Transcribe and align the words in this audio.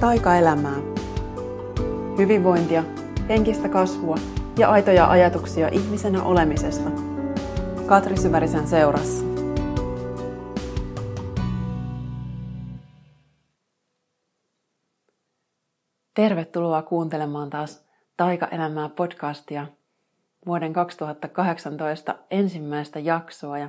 taikaelämää. 0.00 0.76
Hyvinvointia, 2.18 2.84
henkistä 3.28 3.68
kasvua 3.68 4.16
ja 4.58 4.70
aitoja 4.70 5.10
ajatuksia 5.10 5.68
ihmisenä 5.68 6.22
olemisesta. 6.22 6.90
Katri 7.86 8.16
Syvärisen 8.16 8.66
seurassa. 8.68 9.24
Tervetuloa 16.14 16.82
kuuntelemaan 16.82 17.50
taas 17.50 17.84
Taikaelämää 18.16 18.88
podcastia 18.88 19.66
vuoden 20.46 20.72
2018 20.72 22.14
ensimmäistä 22.30 22.98
jaksoa 22.98 23.58
ja 23.58 23.68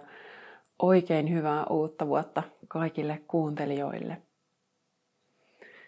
oikein 0.79 1.33
hyvää 1.33 1.65
uutta 1.65 2.07
vuotta 2.07 2.43
kaikille 2.67 3.21
kuuntelijoille. 3.27 4.30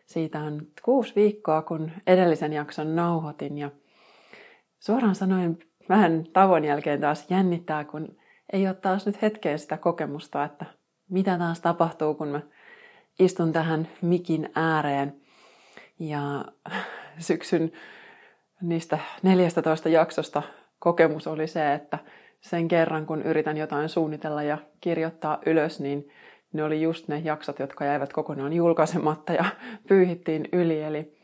Siitä 0.06 0.40
on 0.40 0.68
kuusi 0.84 1.16
viikkoa, 1.16 1.62
kun 1.62 1.92
edellisen 2.07 2.54
jakson 2.54 2.96
nauhoitin 2.96 3.57
ja 3.57 3.71
suoraan 4.80 5.16
sanoen 5.16 5.57
vähän 5.89 6.24
tavon 6.34 6.66
jälkeen 6.66 7.02
taas 7.02 7.32
jännittää, 7.32 7.84
kun 7.84 8.18
ei 8.54 8.68
ole 8.68 8.75
taas 8.75 9.06
nyt 9.06 9.21
hetkeen 9.21 9.60
sitä 9.60 9.78
kokemusta, 9.78 10.44
että 10.44 10.66
mitä 11.10 11.38
taas 11.38 11.61
tapahtuu, 11.61 12.14
kun 12.14 12.28
mä 12.28 12.42
istun 13.20 13.54
tähän 13.54 13.88
mikin 14.02 14.50
ääreen. 14.56 15.16
Ja 16.00 16.46
syksyn 17.18 17.72
niistä 18.61 19.00
14 19.24 19.89
jaksosta 19.89 20.44
kokemus 20.80 21.28
oli 21.28 21.47
se, 21.47 21.74
että 21.74 22.00
sen 22.42 22.68
kerran 22.68 23.06
kun 23.06 23.22
yritän 23.22 23.58
jotain 23.58 23.89
suunnitella 23.89 24.44
ja 24.44 24.58
kirjoittaa 24.82 25.39
ylös, 25.46 25.80
niin 25.80 26.10
ne 26.54 26.64
oli 26.64 26.82
just 26.82 27.07
ne 27.07 27.20
jaksot, 27.20 27.60
jotka 27.60 27.86
jäivät 27.86 28.14
kokonaan 28.14 28.54
julkaisematta 28.54 29.34
ja 29.34 29.46
pyyhittiin 29.88 30.50
yli. 30.52 30.82
Eli, 30.82 31.18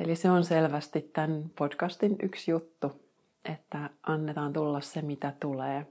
eli 0.00 0.16
se 0.16 0.30
on 0.30 0.44
selvästi 0.44 1.00
tämän 1.00 1.44
podcastin 1.58 2.16
yksi 2.22 2.50
juttu, 2.50 2.92
että 3.44 3.90
annetaan 4.02 4.52
tulla 4.52 4.80
se, 4.80 5.02
mitä 5.02 5.32
tulee. 5.40 5.86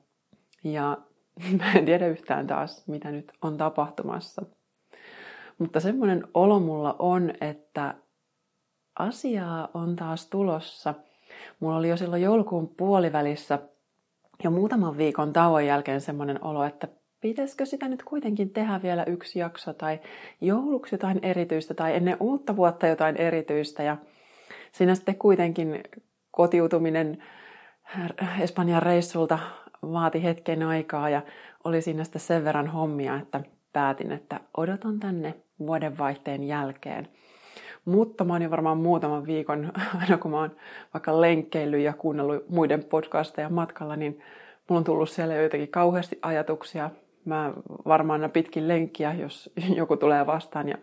Ja 0.63 0.97
mä 1.57 1.73
en 1.73 1.85
tiedä 1.85 2.07
yhtään 2.07 2.47
taas, 2.47 2.87
mitä 2.87 3.11
nyt 3.11 3.31
on 3.41 3.57
tapahtumassa. 3.57 4.45
Mutta 5.57 5.79
semmoinen 5.79 6.27
olo 6.33 6.59
mulla 6.59 6.95
on, 6.99 7.33
että 7.41 7.95
asiaa 8.99 9.69
on 9.73 9.95
taas 9.95 10.27
tulossa. 10.27 10.93
Mulla 11.59 11.77
oli 11.77 11.89
jo 11.89 11.97
silloin 11.97 12.21
joulukuun 12.21 12.67
puolivälissä 12.67 13.59
jo 14.43 14.51
muutaman 14.51 14.97
viikon 14.97 15.33
tauon 15.33 15.65
jälkeen 15.65 16.01
semmoinen 16.01 16.43
olo, 16.43 16.63
että 16.63 16.87
pitäisikö 17.21 17.65
sitä 17.65 17.87
nyt 17.87 18.03
kuitenkin 18.03 18.49
tehdä 18.49 18.79
vielä 18.83 19.03
yksi 19.03 19.39
jakso 19.39 19.73
tai 19.73 19.99
jouluksi 20.41 20.95
jotain 20.95 21.19
erityistä 21.21 21.73
tai 21.73 21.95
ennen 21.95 22.17
uutta 22.19 22.55
vuotta 22.55 22.87
jotain 22.87 23.17
erityistä. 23.17 23.83
Ja 23.83 23.97
siinä 24.71 24.95
sitten 24.95 25.15
kuitenkin 25.15 25.83
kotiutuminen 26.31 27.23
Espanjan 28.39 28.83
reissulta 28.83 29.39
vaati 29.81 30.23
hetken 30.23 30.63
aikaa 30.63 31.09
ja 31.09 31.21
oli 31.63 31.81
siinä 31.81 32.03
sitten 32.03 32.21
sen 32.21 32.45
verran 32.45 32.67
hommia, 32.67 33.15
että 33.15 33.41
päätin, 33.73 34.11
että 34.11 34.39
odotan 34.57 34.99
tänne 34.99 35.33
vuodenvaihteen 35.59 36.43
jälkeen. 36.43 37.07
Mutta 37.85 38.23
mä 38.23 38.33
oon 38.33 38.41
jo 38.41 38.51
varmaan 38.51 38.77
muutaman 38.77 39.25
viikon, 39.25 39.71
aina 40.01 40.17
kun 40.17 40.31
mä 40.31 40.37
oon 40.37 40.55
vaikka 40.93 41.21
lenkkeillyt 41.21 41.81
ja 41.81 41.93
kuunnellut 41.93 42.49
muiden 42.49 42.83
podcasteja 42.83 43.49
matkalla, 43.49 43.95
niin 43.95 44.19
mulla 44.69 44.79
on 44.79 44.83
tullut 44.83 45.09
siellä 45.09 45.35
joitakin 45.35 45.67
kauheasti 45.67 46.19
ajatuksia 46.21 46.89
mä 47.25 47.53
varmaan 47.85 48.31
pitkin 48.33 48.67
lenkkiä, 48.67 49.13
jos 49.13 49.53
joku 49.75 49.97
tulee 49.97 50.25
vastaan 50.25 50.69
ja 50.69 50.77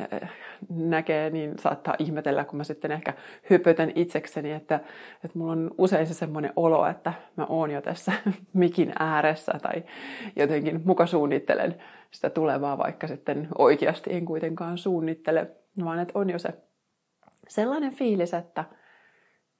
äh, 0.00 0.30
näkee, 0.68 1.30
niin 1.30 1.58
saattaa 1.58 1.94
ihmetellä, 1.98 2.44
kun 2.44 2.56
mä 2.56 2.64
sitten 2.64 2.92
ehkä 2.92 3.14
hypötän 3.50 3.92
itsekseni, 3.94 4.52
että, 4.52 4.80
että 5.24 5.38
mulla 5.38 5.52
on 5.52 5.70
usein 5.78 6.06
se 6.06 6.14
semmoinen 6.14 6.52
olo, 6.56 6.86
että 6.86 7.12
mä 7.36 7.46
oon 7.48 7.70
jo 7.70 7.82
tässä 7.82 8.12
mikin 8.52 8.92
ääressä 8.98 9.52
tai 9.62 9.84
jotenkin 10.36 10.80
muka 10.84 11.06
suunnittelen 11.06 11.82
sitä 12.10 12.30
tulevaa, 12.30 12.78
vaikka 12.78 13.06
sitten 13.06 13.48
oikeasti 13.58 14.12
en 14.12 14.24
kuitenkaan 14.24 14.78
suunnittele, 14.78 15.50
vaan 15.84 15.98
että 15.98 16.18
on 16.18 16.30
jo 16.30 16.38
se 16.38 16.54
sellainen 17.48 17.94
fiilis, 17.94 18.34
että, 18.34 18.64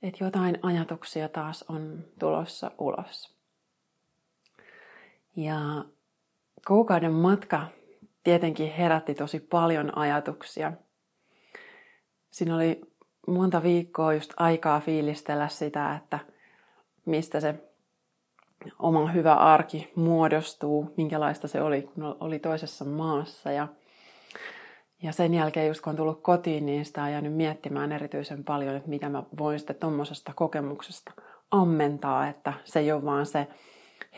että 0.02 0.24
jotain 0.24 0.58
ajatuksia 0.62 1.28
taas 1.28 1.64
on 1.68 2.04
tulossa 2.18 2.70
ulos. 2.78 3.36
Ja 5.36 5.84
kuukauden 6.66 7.12
matka 7.12 7.66
tietenkin 8.24 8.72
herätti 8.72 9.14
tosi 9.14 9.40
paljon 9.40 9.98
ajatuksia. 9.98 10.72
Siinä 12.30 12.56
oli 12.56 12.80
monta 13.26 13.62
viikkoa 13.62 14.14
just 14.14 14.32
aikaa 14.36 14.80
fiilistellä 14.80 15.48
sitä, 15.48 15.94
että 15.94 16.18
mistä 17.04 17.40
se 17.40 17.54
oma 18.78 19.06
hyvä 19.06 19.34
arki 19.34 19.92
muodostuu, 19.94 20.94
minkälaista 20.96 21.48
se 21.48 21.62
oli, 21.62 21.82
kun 21.82 22.16
oli 22.20 22.38
toisessa 22.38 22.84
maassa. 22.84 23.52
Ja, 23.52 23.68
ja 25.02 25.12
sen 25.12 25.34
jälkeen 25.34 25.68
just 25.68 25.80
kun 25.80 25.90
on 25.90 25.96
tullut 25.96 26.22
kotiin, 26.22 26.66
niin 26.66 26.84
sitä 26.84 27.02
on 27.02 27.12
jäänyt 27.12 27.34
miettimään 27.34 27.92
erityisen 27.92 28.44
paljon, 28.44 28.76
että 28.76 28.88
mitä 28.88 29.08
mä 29.08 29.22
voin 29.38 29.58
sitten 29.58 29.76
tuommoisesta 29.76 30.32
kokemuksesta 30.34 31.12
ammentaa, 31.50 32.28
että 32.28 32.52
se 32.64 32.78
ei 32.78 32.92
ole 32.92 33.04
vaan 33.04 33.26
se 33.26 33.46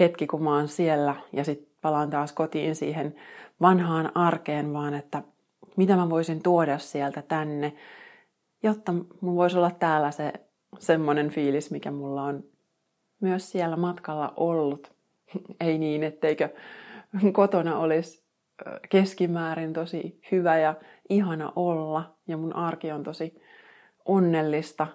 hetki, 0.01 0.27
kun 0.27 0.43
mä 0.43 0.55
oon 0.55 0.69
siellä 0.69 1.15
ja 1.33 1.45
sitten 1.45 1.68
palaan 1.81 2.11
taas 2.11 2.33
kotiin 2.33 2.77
siihen 2.77 3.15
vanhaan 3.61 4.17
arkeen, 4.17 4.73
vaan 4.73 4.95
että 4.95 5.23
mitä 5.77 5.97
mä 5.97 6.11
voisin 6.11 6.43
tuoda 6.43 6.79
sieltä 6.79 7.23
tänne, 7.23 7.73
jotta 8.63 8.93
mulla 9.21 9.37
voisi 9.37 9.57
olla 9.57 9.71
täällä 9.71 10.11
se 10.11 10.33
semmoinen 10.79 11.31
fiilis, 11.31 11.71
mikä 11.71 11.91
mulla 11.91 12.23
on 12.23 12.45
myös 13.21 13.51
siellä 13.51 13.77
matkalla 13.77 14.33
ollut. 14.37 14.93
Ei 15.61 15.79
niin, 15.79 16.03
etteikö 16.03 16.49
kotona 17.33 17.79
olisi 17.79 18.29
keskimäärin 18.89 19.73
tosi 19.73 20.21
hyvä 20.33 20.59
ja 20.59 20.75
ihana 21.09 21.53
olla 21.57 22.17
ja 22.29 22.37
mun 22.37 22.57
arki 22.57 22.93
on 22.93 23.03
tosi 23.03 23.43
onnellista, 24.05 24.87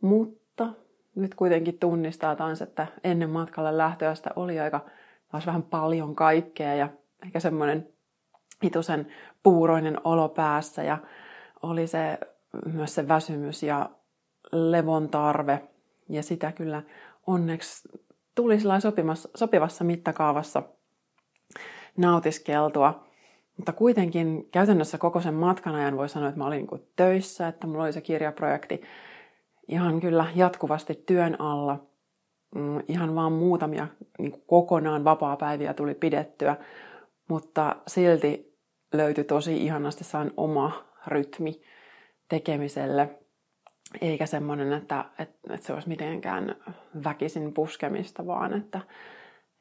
mutta 0.00 0.68
nyt 1.14 1.34
kuitenkin 1.34 1.78
tunnistaa 1.78 2.36
taas, 2.36 2.62
että 2.62 2.86
ennen 3.04 3.30
matkalle 3.30 3.78
lähtöä 3.78 4.14
sitä 4.14 4.30
oli 4.36 4.60
aika 4.60 4.86
olisi 5.32 5.46
vähän 5.46 5.62
paljon 5.62 6.14
kaikkea 6.14 6.74
ja 6.74 6.88
ehkä 7.26 7.40
semmoinen 7.40 7.88
hitusen 8.64 9.06
puuroinen 9.42 10.00
olo 10.04 10.28
päässä 10.28 10.82
ja 10.82 10.98
oli 11.62 11.86
se 11.86 12.18
myös 12.66 12.94
se 12.94 13.08
väsymys 13.08 13.62
ja 13.62 13.90
levon 14.52 15.08
tarve 15.08 15.68
ja 16.08 16.22
sitä 16.22 16.52
kyllä 16.52 16.82
onneksi 17.26 17.88
tuli 18.34 18.58
sopivassa 19.34 19.84
mittakaavassa 19.84 20.62
nautiskeltua. 21.96 23.04
Mutta 23.56 23.72
kuitenkin 23.72 24.48
käytännössä 24.50 24.98
koko 24.98 25.20
sen 25.20 25.34
matkan 25.34 25.74
ajan 25.74 25.96
voi 25.96 26.08
sanoa, 26.08 26.28
että 26.28 26.38
mä 26.38 26.46
olin 26.46 26.68
niin 26.70 26.88
töissä, 26.96 27.48
että 27.48 27.66
mulla 27.66 27.84
oli 27.84 27.92
se 27.92 28.00
kirjaprojekti 28.00 28.82
ihan 29.68 30.00
kyllä 30.00 30.26
jatkuvasti 30.34 30.94
työn 31.06 31.40
alla– 31.40 31.78
ihan 32.88 33.14
vaan 33.14 33.32
muutamia 33.32 33.88
niin 34.18 34.42
kokonaan 34.46 35.04
vapaa-päiviä 35.04 35.74
tuli 35.74 35.94
pidettyä, 35.94 36.56
mutta 37.28 37.76
silti 37.86 38.58
löytyi 38.92 39.24
tosi 39.24 39.56
ihanasti 39.64 40.04
saan 40.04 40.30
oma 40.36 40.84
rytmi 41.06 41.60
tekemiselle, 42.28 43.18
eikä 44.00 44.26
semmoinen, 44.26 44.72
että, 44.72 45.04
että, 45.18 45.54
että 45.54 45.66
se 45.66 45.72
olisi 45.72 45.88
mitenkään 45.88 46.56
väkisin 47.04 47.54
puskemista, 47.54 48.26
vaan 48.26 48.52
että, 48.52 48.80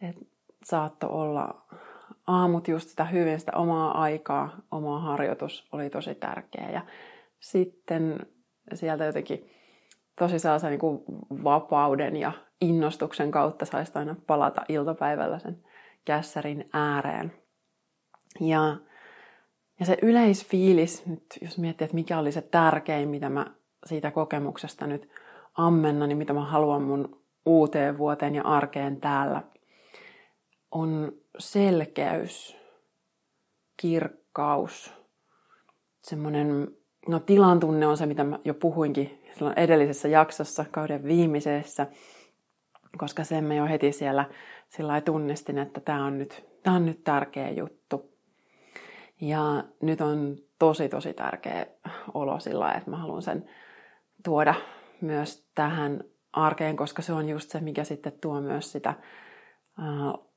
että 0.01 0.25
saatto 0.63 1.07
olla 1.07 1.65
aamut 2.27 2.67
just 2.67 2.89
sitä 2.89 3.05
hyvin, 3.05 3.39
sitä 3.39 3.51
omaa 3.55 4.01
aikaa, 4.01 4.57
oma 4.71 4.99
harjoitus 4.99 5.67
oli 5.71 5.89
tosi 5.89 6.15
tärkeä. 6.15 6.69
Ja 6.69 6.81
sitten 7.39 8.19
sieltä 8.73 9.05
jotenkin 9.05 9.51
tosi 10.21 10.39
sellaisen 10.39 10.69
niin 10.69 10.79
kuin 10.79 11.03
vapauden 11.43 12.15
ja 12.15 12.31
innostuksen 12.61 13.31
kautta 13.31 13.65
saisi 13.65 13.91
aina 13.95 14.15
palata 14.27 14.61
iltapäivällä 14.69 15.39
sen 15.39 15.63
kässärin 16.05 16.69
ääreen. 16.73 17.33
Ja, 18.39 18.77
ja 19.79 19.85
se 19.85 19.97
yleisfiilis, 20.01 21.05
nyt 21.05 21.23
jos 21.41 21.57
miettii, 21.57 21.85
että 21.85 21.95
mikä 21.95 22.19
oli 22.19 22.31
se 22.31 22.41
tärkein, 22.41 23.09
mitä 23.09 23.29
mä 23.29 23.45
siitä 23.85 24.11
kokemuksesta 24.11 24.87
nyt 24.87 25.09
ammennan, 25.53 26.09
niin 26.09 26.17
mitä 26.17 26.33
mä 26.33 26.45
haluan 26.45 26.81
mun 26.81 27.21
uuteen 27.45 27.97
vuoteen 27.97 28.35
ja 28.35 28.43
arkeen 28.43 29.01
täällä, 29.01 29.43
on 30.71 31.11
selkeys, 31.37 32.57
kirkkaus, 33.77 34.93
semmoinen, 36.03 36.67
no 37.07 37.19
tilan 37.19 37.59
tunne 37.59 37.87
on 37.87 37.97
se, 37.97 38.05
mitä 38.05 38.23
mä 38.23 38.39
jo 38.45 38.53
puhuinkin 38.53 39.20
silloin 39.33 39.59
edellisessä 39.59 40.07
jaksossa, 40.07 40.65
kauden 40.71 41.03
viimeisessä, 41.03 41.87
koska 42.97 43.23
sen 43.23 43.43
mä 43.43 43.53
jo 43.53 43.65
heti 43.65 43.91
siellä 43.91 44.25
sillä 44.69 45.01
tunnistin, 45.01 45.57
että 45.57 45.79
tämä 45.79 46.05
on, 46.05 46.17
nyt, 46.17 46.45
tämä 46.63 46.75
on 46.75 46.85
nyt 46.85 47.03
tärkeä 47.03 47.49
juttu. 47.49 48.11
Ja 49.21 49.63
nyt 49.81 50.01
on 50.01 50.37
tosi 50.59 50.89
tosi 50.89 51.13
tärkeä 51.13 51.65
olo 52.13 52.39
sillä 52.39 52.71
että 52.71 52.89
mä 52.89 52.97
haluan 52.97 53.21
sen 53.21 53.49
tuoda 54.23 54.55
myös 55.01 55.45
tähän 55.55 56.03
arkeen, 56.33 56.75
koska 56.75 57.01
se 57.01 57.13
on 57.13 57.29
just 57.29 57.49
se, 57.49 57.59
mikä 57.59 57.83
sitten 57.83 58.13
tuo 58.21 58.41
myös 58.41 58.71
sitä 58.71 58.93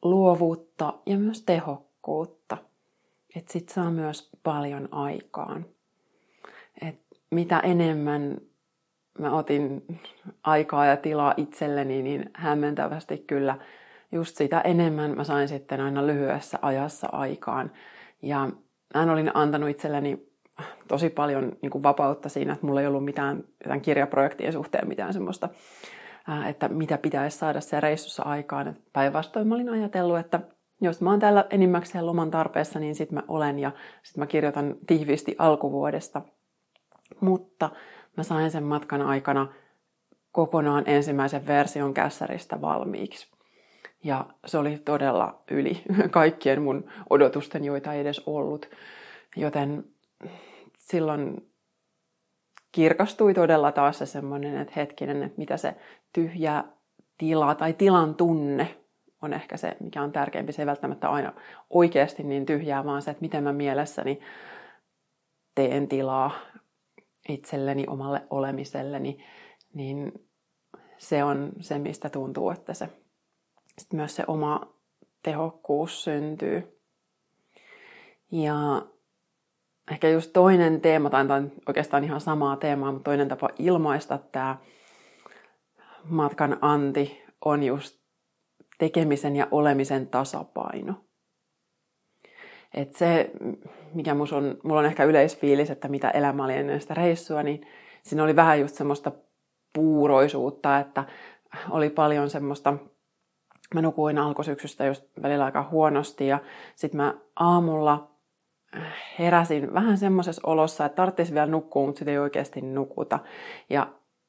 luovuutta 0.02 0.94
ja 1.06 1.18
myös 1.18 1.42
tehokkuutta. 1.42 2.56
Että 3.36 3.52
sit 3.52 3.68
saa 3.68 3.90
myös 3.90 4.30
paljon 4.42 4.88
aikaan. 4.90 5.66
Et 6.82 7.00
mitä 7.30 7.60
enemmän 7.60 8.40
mä 9.18 9.32
otin 9.32 9.84
aikaa 10.42 10.86
ja 10.86 10.96
tilaa 10.96 11.34
itselleni, 11.36 12.02
niin 12.02 12.30
hämmentävästi 12.34 13.18
kyllä 13.18 13.58
just 14.12 14.36
sitä 14.36 14.60
enemmän 14.60 15.16
mä 15.16 15.24
sain 15.24 15.48
sitten 15.48 15.80
aina 15.80 16.06
lyhyessä 16.06 16.58
ajassa 16.62 17.08
aikaan. 17.12 17.72
Ja 18.22 18.48
mä 18.94 19.12
olin 19.12 19.30
antanut 19.34 19.70
itselleni 19.70 20.26
tosi 20.88 21.10
paljon 21.10 21.52
niin 21.62 21.70
kuin 21.70 21.82
vapautta 21.82 22.28
siinä, 22.28 22.52
että 22.52 22.66
mulla 22.66 22.80
ei 22.80 22.86
ollut 22.86 23.04
mitään 23.04 23.44
tämän 23.62 23.80
kirjaprojektien 23.80 24.52
suhteen 24.52 24.88
mitään 24.88 25.12
semmoista, 25.12 25.48
että 26.48 26.68
mitä 26.68 26.98
pitäisi 26.98 27.38
saada 27.38 27.60
se 27.60 27.80
reissussa 27.80 28.22
aikaan. 28.22 28.76
Päinvastoin 28.92 29.48
mä 29.48 29.54
olin 29.54 29.68
ajatellut, 29.68 30.18
että 30.18 30.40
jos 30.80 31.00
mä 31.00 31.10
oon 31.10 31.20
täällä 31.20 31.44
enimmäkseen 31.50 32.06
loman 32.06 32.30
tarpeessa, 32.30 32.78
niin 32.78 32.94
sit 32.94 33.12
mä 33.12 33.22
olen 33.28 33.58
ja 33.58 33.72
sit 34.02 34.16
mä 34.16 34.26
kirjoitan 34.26 34.76
tiiviisti 34.86 35.36
alkuvuodesta. 35.38 36.22
Mutta 37.20 37.70
mä 38.16 38.22
sain 38.22 38.50
sen 38.50 38.64
matkan 38.64 39.02
aikana 39.02 39.46
kokonaan 40.32 40.84
ensimmäisen 40.86 41.46
version 41.46 41.94
kässäristä 41.94 42.60
valmiiksi. 42.60 43.28
Ja 44.04 44.26
se 44.46 44.58
oli 44.58 44.78
todella 44.84 45.42
yli 45.50 45.82
kaikkien 46.10 46.62
mun 46.62 46.90
odotusten, 47.10 47.64
joita 47.64 47.92
ei 47.92 48.00
edes 48.00 48.22
ollut. 48.26 48.70
Joten 49.36 49.84
silloin 50.78 51.50
kirkastui 52.72 53.34
todella 53.34 53.72
taas 53.72 53.98
se 53.98 54.06
semmoinen, 54.06 54.56
että 54.56 54.72
hetkinen, 54.76 55.22
että 55.22 55.38
mitä 55.38 55.56
se 55.56 55.74
tyhjä 56.12 56.64
tila 57.18 57.54
tai 57.54 57.72
tilan 57.72 58.14
tunne 58.14 58.76
on 59.22 59.32
ehkä 59.32 59.56
se, 59.56 59.76
mikä 59.80 60.02
on 60.02 60.12
tärkeämpi. 60.12 60.52
Se 60.52 60.62
ei 60.62 60.66
välttämättä 60.66 61.08
aina 61.08 61.32
oikeasti 61.70 62.22
niin 62.22 62.46
tyhjää, 62.46 62.84
vaan 62.84 63.02
se, 63.02 63.10
että 63.10 63.20
miten 63.20 63.42
mä 63.42 63.52
mielessäni 63.52 64.20
teen 65.54 65.88
tilaa 65.88 66.30
itselleni, 67.28 67.84
omalle 67.86 68.22
olemiselleni, 68.30 69.24
niin 69.74 70.12
se 70.98 71.24
on 71.24 71.52
se, 71.60 71.78
mistä 71.78 72.10
tuntuu, 72.10 72.50
että 72.50 72.74
se 72.74 72.88
sitten 73.78 73.96
myös 73.96 74.16
se 74.16 74.24
oma 74.26 74.60
tehokkuus 75.22 76.04
syntyy. 76.04 76.80
Ja 78.32 78.86
ehkä 79.90 80.08
just 80.08 80.32
toinen 80.32 80.80
teema, 80.80 81.10
tai 81.10 81.26
oikeastaan 81.66 82.04
ihan 82.04 82.20
samaa 82.20 82.56
teemaa, 82.56 82.92
mutta 82.92 83.04
toinen 83.04 83.28
tapa 83.28 83.48
ilmaista 83.58 84.18
tämä 84.18 84.56
matkan 86.04 86.58
anti 86.60 87.24
on 87.44 87.62
just 87.62 88.00
tekemisen 88.78 89.36
ja 89.36 89.48
olemisen 89.50 90.08
tasapaino. 90.08 91.03
Et 92.74 92.96
se, 92.96 93.30
mikä 93.94 94.14
mus 94.14 94.32
on, 94.32 94.56
mulla 94.62 94.80
on 94.80 94.86
ehkä 94.86 95.04
yleisfiilis, 95.04 95.70
että 95.70 95.88
mitä 95.88 96.10
elämä 96.10 96.44
oli 96.44 96.56
ennen 96.56 96.80
sitä 96.80 96.94
reissua, 96.94 97.42
niin 97.42 97.66
siinä 98.02 98.24
oli 98.24 98.36
vähän 98.36 98.60
just 98.60 98.74
semmoista 98.74 99.12
puuroisuutta, 99.72 100.78
että 100.78 101.04
oli 101.70 101.90
paljon 101.90 102.30
semmoista, 102.30 102.74
mä 103.74 103.82
nukuin 103.82 104.18
alkusyksystä 104.18 104.84
just 104.84 105.04
välillä 105.22 105.44
aika 105.44 105.68
huonosti 105.70 106.26
ja 106.26 106.38
sitten 106.76 106.96
mä 106.96 107.14
aamulla 107.36 108.10
heräsin 109.18 109.74
vähän 109.74 109.98
semmoisessa 109.98 110.42
olossa, 110.44 110.84
että 110.84 110.96
tarvitsisi 110.96 111.34
vielä 111.34 111.46
nukkua, 111.46 111.86
mutta 111.86 111.98
sitten 111.98 112.12
ei 112.12 112.18
oikeasti 112.18 112.60
nukuta. 112.60 113.18
Ja 113.70 113.86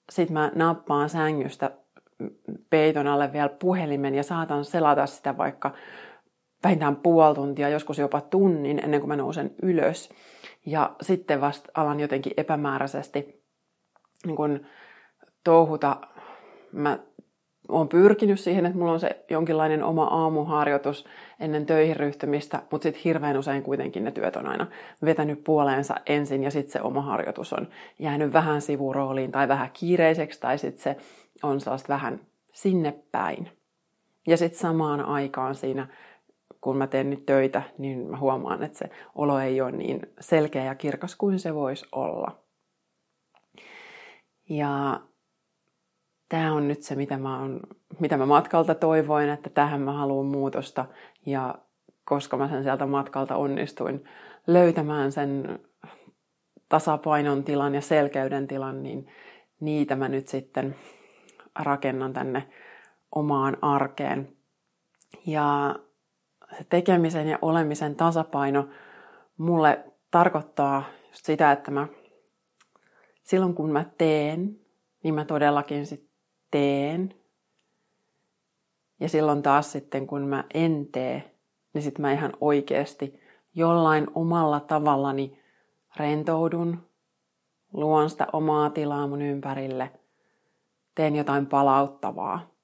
sitten 0.10 0.34
mä 0.34 0.52
nappaan 0.56 1.10
sängystä 1.10 1.72
peiton 2.70 3.08
alle 3.08 3.34
vielä 3.34 3.50
puhelimen 3.50 4.16
ja 4.16 4.24
saatan 4.24 4.66
selata 4.66 5.06
sitä 5.06 5.38
vaikka 5.38 5.74
vähintään 6.66 6.96
puoli 6.96 7.36
tuntia, 7.36 7.70
joskus 7.70 7.98
jopa 7.98 8.22
tunnin 8.22 8.80
ennen 8.84 9.00
kuin 9.00 9.08
mä 9.08 9.16
nousen 9.16 9.52
ylös. 9.62 10.10
Ja 10.66 10.96
sitten 11.02 11.42
vasta 11.42 11.72
alan 11.74 12.00
jotenkin 12.00 12.34
epämääräisesti 12.38 13.44
niin 14.26 14.36
kun 14.36 14.66
touhuta. 15.44 15.98
Mä 16.72 17.00
oon 17.70 17.90
pyrkinyt 17.90 18.40
siihen, 18.40 18.66
että 18.66 18.78
mulla 18.78 18.92
on 18.92 19.00
se 19.00 19.26
jonkinlainen 19.30 19.84
oma 19.84 20.04
aamuharjoitus 20.04 21.06
ennen 21.40 21.66
töihin 21.66 21.96
ryhtymistä, 21.96 22.62
mutta 22.72 22.84
sitten 22.84 23.02
hirveän 23.06 23.38
usein 23.38 23.64
kuitenkin 23.64 24.04
ne 24.04 24.12
työt 24.12 24.36
on 24.36 24.48
aina 24.48 24.68
vetänyt 25.06 25.44
puoleensa 25.44 25.96
ensin 26.06 26.44
ja 26.44 26.52
sitten 26.52 26.72
se 26.72 26.82
oma 26.82 27.02
harjoitus 27.02 27.54
on 27.54 27.68
jäänyt 28.00 28.34
vähän 28.34 28.62
sivurooliin 28.62 29.32
tai 29.32 29.48
vähän 29.48 29.70
kiireiseksi 29.74 30.40
tai 30.40 30.58
sitten 30.58 30.84
se 30.84 30.98
on 31.44 31.62
sellaista 31.62 31.94
vähän 31.94 32.20
sinne 32.54 32.96
päin. 33.12 33.50
Ja 34.28 34.38
sitten 34.38 34.60
samaan 34.60 35.06
aikaan 35.06 35.56
siinä, 35.56 35.88
kun 36.66 36.78
mä 36.78 36.88
teen 36.88 37.10
nyt 37.10 37.26
töitä, 37.26 37.64
niin 37.78 38.10
mä 38.10 38.18
huomaan, 38.18 38.64
että 38.64 38.78
se 38.78 38.90
olo 39.16 39.40
ei 39.40 39.62
ole 39.62 39.72
niin 39.72 40.00
selkeä 40.20 40.64
ja 40.64 40.76
kirkas 40.76 41.16
kuin 41.16 41.40
se 41.40 41.56
voisi 41.56 41.86
olla. 41.92 42.40
Ja 44.50 45.02
tämä 46.30 46.54
on 46.54 46.68
nyt 46.68 46.84
se, 46.84 46.96
mitä 46.96 47.18
mä, 47.18 47.40
on, 47.40 47.60
mitä 48.00 48.18
mä 48.18 48.26
matkalta 48.26 48.76
toivoin, 48.76 49.30
että 49.30 49.50
tähän 49.50 49.82
mä 49.82 49.94
haluan 49.94 50.26
muutosta. 50.26 50.86
Ja 51.26 51.56
koska 52.04 52.38
mä 52.38 52.50
sen 52.50 52.64
sieltä 52.64 52.86
matkalta 52.86 53.36
onnistuin 53.36 54.04
löytämään 54.48 55.12
sen 55.12 55.60
tasapainon 56.70 57.44
tilan 57.44 57.76
ja 57.76 57.82
selkeyden 57.82 58.48
tilan, 58.48 58.84
niin 58.84 59.08
niitä 59.60 59.96
mä 59.96 60.10
nyt 60.10 60.28
sitten 60.28 60.76
rakennan 61.60 62.14
tänne 62.14 62.50
omaan 63.16 63.58
arkeen. 63.62 64.38
Ja 65.26 65.76
se 66.58 66.64
tekemisen 66.70 67.28
ja 67.28 67.40
olemisen 67.42 67.96
tasapaino 67.96 68.68
mulle 69.38 69.86
tarkoittaa 70.12 70.84
just 71.08 71.26
sitä, 71.26 71.52
että 71.52 71.72
mä 71.72 71.88
silloin 73.24 73.54
kun 73.54 73.72
mä 73.72 73.86
teen, 73.98 74.60
niin 75.04 75.16
mä 75.16 75.26
todellakin 75.26 75.86
sit 75.86 76.10
teen. 76.52 77.16
Ja 79.00 79.10
silloin 79.10 79.42
taas 79.42 79.72
sitten 79.72 80.08
kun 80.08 80.22
mä 80.22 80.44
en 80.54 80.88
tee, 80.92 81.36
niin 81.74 81.82
sitten 81.82 82.02
mä 82.02 82.12
ihan 82.12 82.34
oikeasti 82.42 83.20
jollain 83.56 84.08
omalla 84.16 84.60
tavallani 84.60 85.40
rentoudun, 85.96 86.90
luon 87.74 88.10
sitä 88.10 88.28
omaa 88.34 88.70
tilaa 88.70 89.08
mun 89.08 89.22
ympärille, 89.22 89.92
teen 90.96 91.16
jotain 91.16 91.46
palauttavaa. 91.46 92.55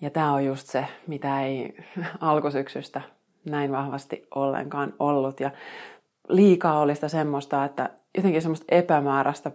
Ja 0.00 0.10
tämä 0.10 0.32
on 0.32 0.44
just 0.44 0.66
se, 0.66 0.86
mitä 1.06 1.42
ei 1.42 1.76
alkusyksystä 2.20 3.00
näin 3.44 3.72
vahvasti 3.72 4.26
ollenkaan 4.34 4.94
ollut. 4.98 5.40
Ja 5.40 5.50
liikaa 6.28 6.80
oli 6.80 6.94
sitä 6.94 7.08
semmoista, 7.08 7.64
että 7.64 7.90
jotenkin 8.16 8.42
semmoista 8.42 8.66
epämääräistä 8.68 9.50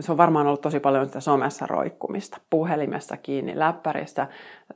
se 0.00 0.12
on 0.12 0.18
varmaan 0.18 0.46
ollut 0.46 0.60
tosi 0.60 0.80
paljon 0.80 1.06
sitä 1.06 1.20
somessa 1.20 1.66
roikkumista, 1.66 2.40
puhelimessa 2.50 3.16
kiinni, 3.16 3.58
läppärissä, 3.58 4.26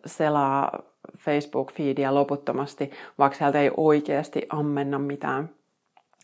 selaa 0.06 0.82
Facebook-feedia 1.18 2.14
loputtomasti, 2.14 2.90
vaikka 3.18 3.38
sieltä 3.38 3.60
ei 3.60 3.70
oikeasti 3.76 4.46
ammenna 4.50 4.98
mitään 4.98 5.50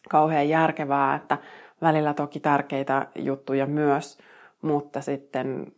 kauhean 0.09 0.49
järkevää, 0.49 1.15
että 1.15 1.39
välillä 1.83 2.15
toki 2.15 2.41
tärkeitä 2.41 3.07
juttuja 3.15 3.67
myös, 3.67 4.19
mutta 4.63 5.01
sitten 5.01 5.73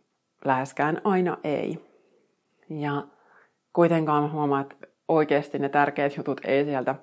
läheskään 0.45 1.01
aina 1.03 1.37
ei. 1.43 1.88
Ja 2.69 3.03
kuitenkaan 3.73 4.31
huomaa, 4.31 4.61
että 4.61 4.75
oikeasti 5.07 5.59
ne 5.59 5.69
tärkeät 5.69 6.17
jutut 6.17 6.41
ei 6.43 6.65
sieltä 6.65 6.95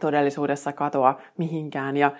todellisuudessa 0.00 0.72
katoa 0.72 1.20
mihinkään. 1.38 1.96
Ja, 1.96 2.12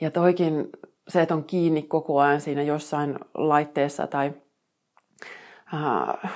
ja 0.00 0.10
toikin 0.10 0.68
se, 1.08 1.22
että 1.22 1.34
on 1.34 1.44
kiinni 1.44 1.82
koko 1.82 2.20
ajan 2.20 2.40
siinä 2.40 2.62
jossain 2.62 3.18
laitteessa 3.34 4.06
tai 4.06 4.32
äh, 5.74 6.32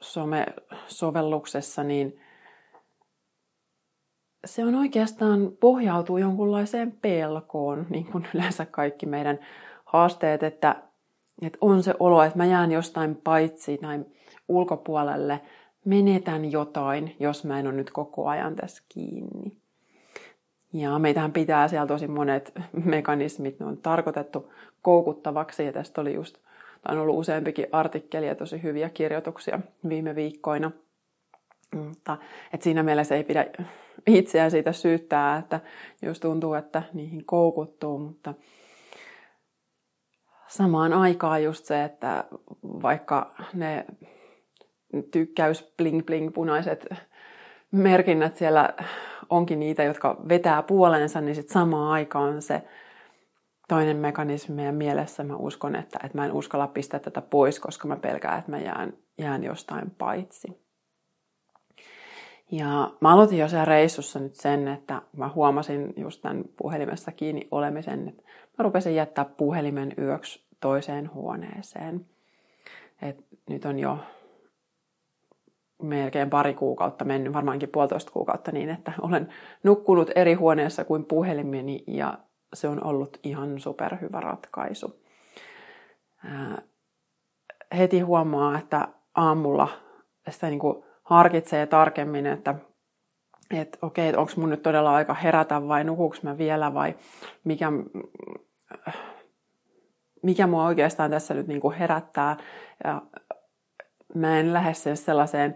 some-sovelluksessa, 0.00 1.84
niin 1.84 2.20
se 4.44 4.64
on 4.64 4.74
oikeastaan 4.74 5.52
pohjautuu 5.60 6.18
jonkunlaiseen 6.18 6.92
pelkoon, 6.92 7.86
niin 7.90 8.06
kuin 8.06 8.28
yleensä 8.34 8.66
kaikki 8.66 9.06
meidän 9.06 9.38
haasteet, 9.84 10.42
että, 10.42 10.82
että 11.42 11.58
on 11.60 11.82
se 11.82 11.94
olo, 12.00 12.22
että 12.22 12.38
mä 12.38 12.44
jään 12.44 12.72
jostain 12.72 13.16
paitsi 13.16 13.78
tai 13.78 14.04
ulkopuolelle, 14.48 15.40
menetän 15.84 16.52
jotain, 16.52 17.16
jos 17.20 17.44
mä 17.44 17.58
en 17.58 17.66
ole 17.66 17.74
nyt 17.74 17.90
koko 17.90 18.28
ajan 18.28 18.56
tässä 18.56 18.82
kiinni. 18.88 19.56
Ja 20.72 20.98
meitähän 20.98 21.32
pitää 21.32 21.68
siellä 21.68 21.86
tosi 21.86 22.08
monet 22.08 22.52
mekanismit, 22.84 23.60
ne 23.60 23.66
on 23.66 23.76
tarkoitettu 23.76 24.52
koukuttavaksi 24.82 25.64
ja 25.64 25.72
tästä 25.72 26.00
oli 26.00 26.14
just, 26.14 26.38
on 26.88 26.98
ollut 26.98 27.18
useampikin 27.18 27.66
artikkeli 27.72 28.26
ja 28.26 28.34
tosi 28.34 28.62
hyviä 28.62 28.88
kirjoituksia 28.88 29.60
viime 29.88 30.14
viikkoina. 30.14 30.70
Mutta 31.74 32.16
että 32.52 32.64
siinä 32.64 32.82
mielessä 32.82 33.14
ei 33.14 33.24
pidä 33.24 33.46
itseään 34.06 34.50
siitä 34.50 34.72
syyttää, 34.72 35.38
että 35.38 35.60
jos 36.02 36.20
tuntuu, 36.20 36.54
että 36.54 36.82
niihin 36.92 37.24
koukuttuu, 37.24 37.98
mutta 37.98 38.34
samaan 40.46 40.92
aikaan 40.92 41.44
just 41.44 41.64
se, 41.64 41.84
että 41.84 42.24
vaikka 42.62 43.34
ne 43.54 43.86
tykkäys 45.10 45.72
bling 45.76 46.06
bling 46.06 46.34
punaiset 46.34 46.86
merkinnät 47.70 48.36
siellä 48.36 48.74
onkin 49.30 49.60
niitä, 49.60 49.82
jotka 49.82 50.16
vetää 50.28 50.62
puoleensa, 50.62 51.20
niin 51.20 51.34
sitten 51.34 51.52
samaan 51.52 51.92
aikaan 51.92 52.42
se 52.42 52.62
toinen 53.68 53.96
mekanismi 53.96 54.54
meidän 54.54 54.74
mielessä, 54.74 55.24
mä 55.24 55.36
uskon, 55.36 55.76
että, 55.76 55.98
että 56.04 56.18
mä 56.18 56.24
en 56.24 56.32
uskalla 56.32 56.66
pistää 56.66 57.00
tätä 57.00 57.20
pois, 57.20 57.60
koska 57.60 57.88
mä 57.88 57.96
pelkään, 57.96 58.38
että 58.38 58.50
mä 58.50 58.58
jään, 58.58 58.92
jään 59.18 59.44
jostain 59.44 59.90
paitsi. 59.90 60.68
Ja 62.50 62.90
mä 63.00 63.12
aloitin 63.12 63.38
jo 63.38 63.48
siellä 63.48 63.64
reissussa 63.64 64.18
nyt 64.18 64.34
sen, 64.34 64.68
että 64.68 65.02
mä 65.16 65.28
huomasin 65.28 65.94
just 65.96 66.22
tämän 66.22 66.44
puhelimessa 66.56 67.12
kiinni 67.12 67.48
olemisen, 67.50 68.08
että 68.08 68.22
mä 68.58 68.62
rupesin 68.62 68.94
jättää 68.94 69.24
puhelimen 69.24 69.94
yöksi 69.98 70.46
toiseen 70.60 71.14
huoneeseen. 71.14 72.06
Et 73.02 73.24
nyt 73.48 73.64
on 73.64 73.78
jo 73.78 73.98
melkein 75.82 76.30
pari 76.30 76.54
kuukautta 76.54 77.04
mennyt, 77.04 77.32
varmaankin 77.32 77.68
puolitoista 77.68 78.12
kuukautta 78.12 78.52
niin, 78.52 78.70
että 78.70 78.92
olen 79.02 79.28
nukkunut 79.62 80.10
eri 80.14 80.34
huoneessa 80.34 80.84
kuin 80.84 81.04
puhelimeni 81.04 81.84
ja 81.86 82.18
se 82.54 82.68
on 82.68 82.84
ollut 82.84 83.18
ihan 83.22 83.60
superhyvä 83.60 84.20
ratkaisu. 84.20 85.02
Heti 87.78 88.00
huomaa, 88.00 88.58
että 88.58 88.88
aamulla 89.14 89.68
sitä 90.30 90.46
niin 90.48 90.60
kuin 90.60 90.84
harkitsee 91.02 91.66
tarkemmin, 91.66 92.26
että 92.26 92.54
että 93.50 93.78
okei, 93.82 94.16
onko 94.16 94.32
mun 94.36 94.50
nyt 94.50 94.62
todella 94.62 94.94
aika 94.94 95.14
herätä 95.14 95.68
vai 95.68 95.84
nukuks 95.84 96.22
mä 96.22 96.38
vielä 96.38 96.74
vai 96.74 96.94
mikä, 97.44 97.72
mikä 100.22 100.46
mua 100.46 100.64
oikeastaan 100.64 101.10
tässä 101.10 101.34
nyt 101.34 101.46
niin 101.46 101.60
kuin 101.60 101.76
herättää. 101.76 102.36
Ja 102.84 103.02
mä 104.14 104.40
en 104.40 104.52
lähde 104.52 104.74
sen 104.74 104.96
sellaiseen 104.96 105.54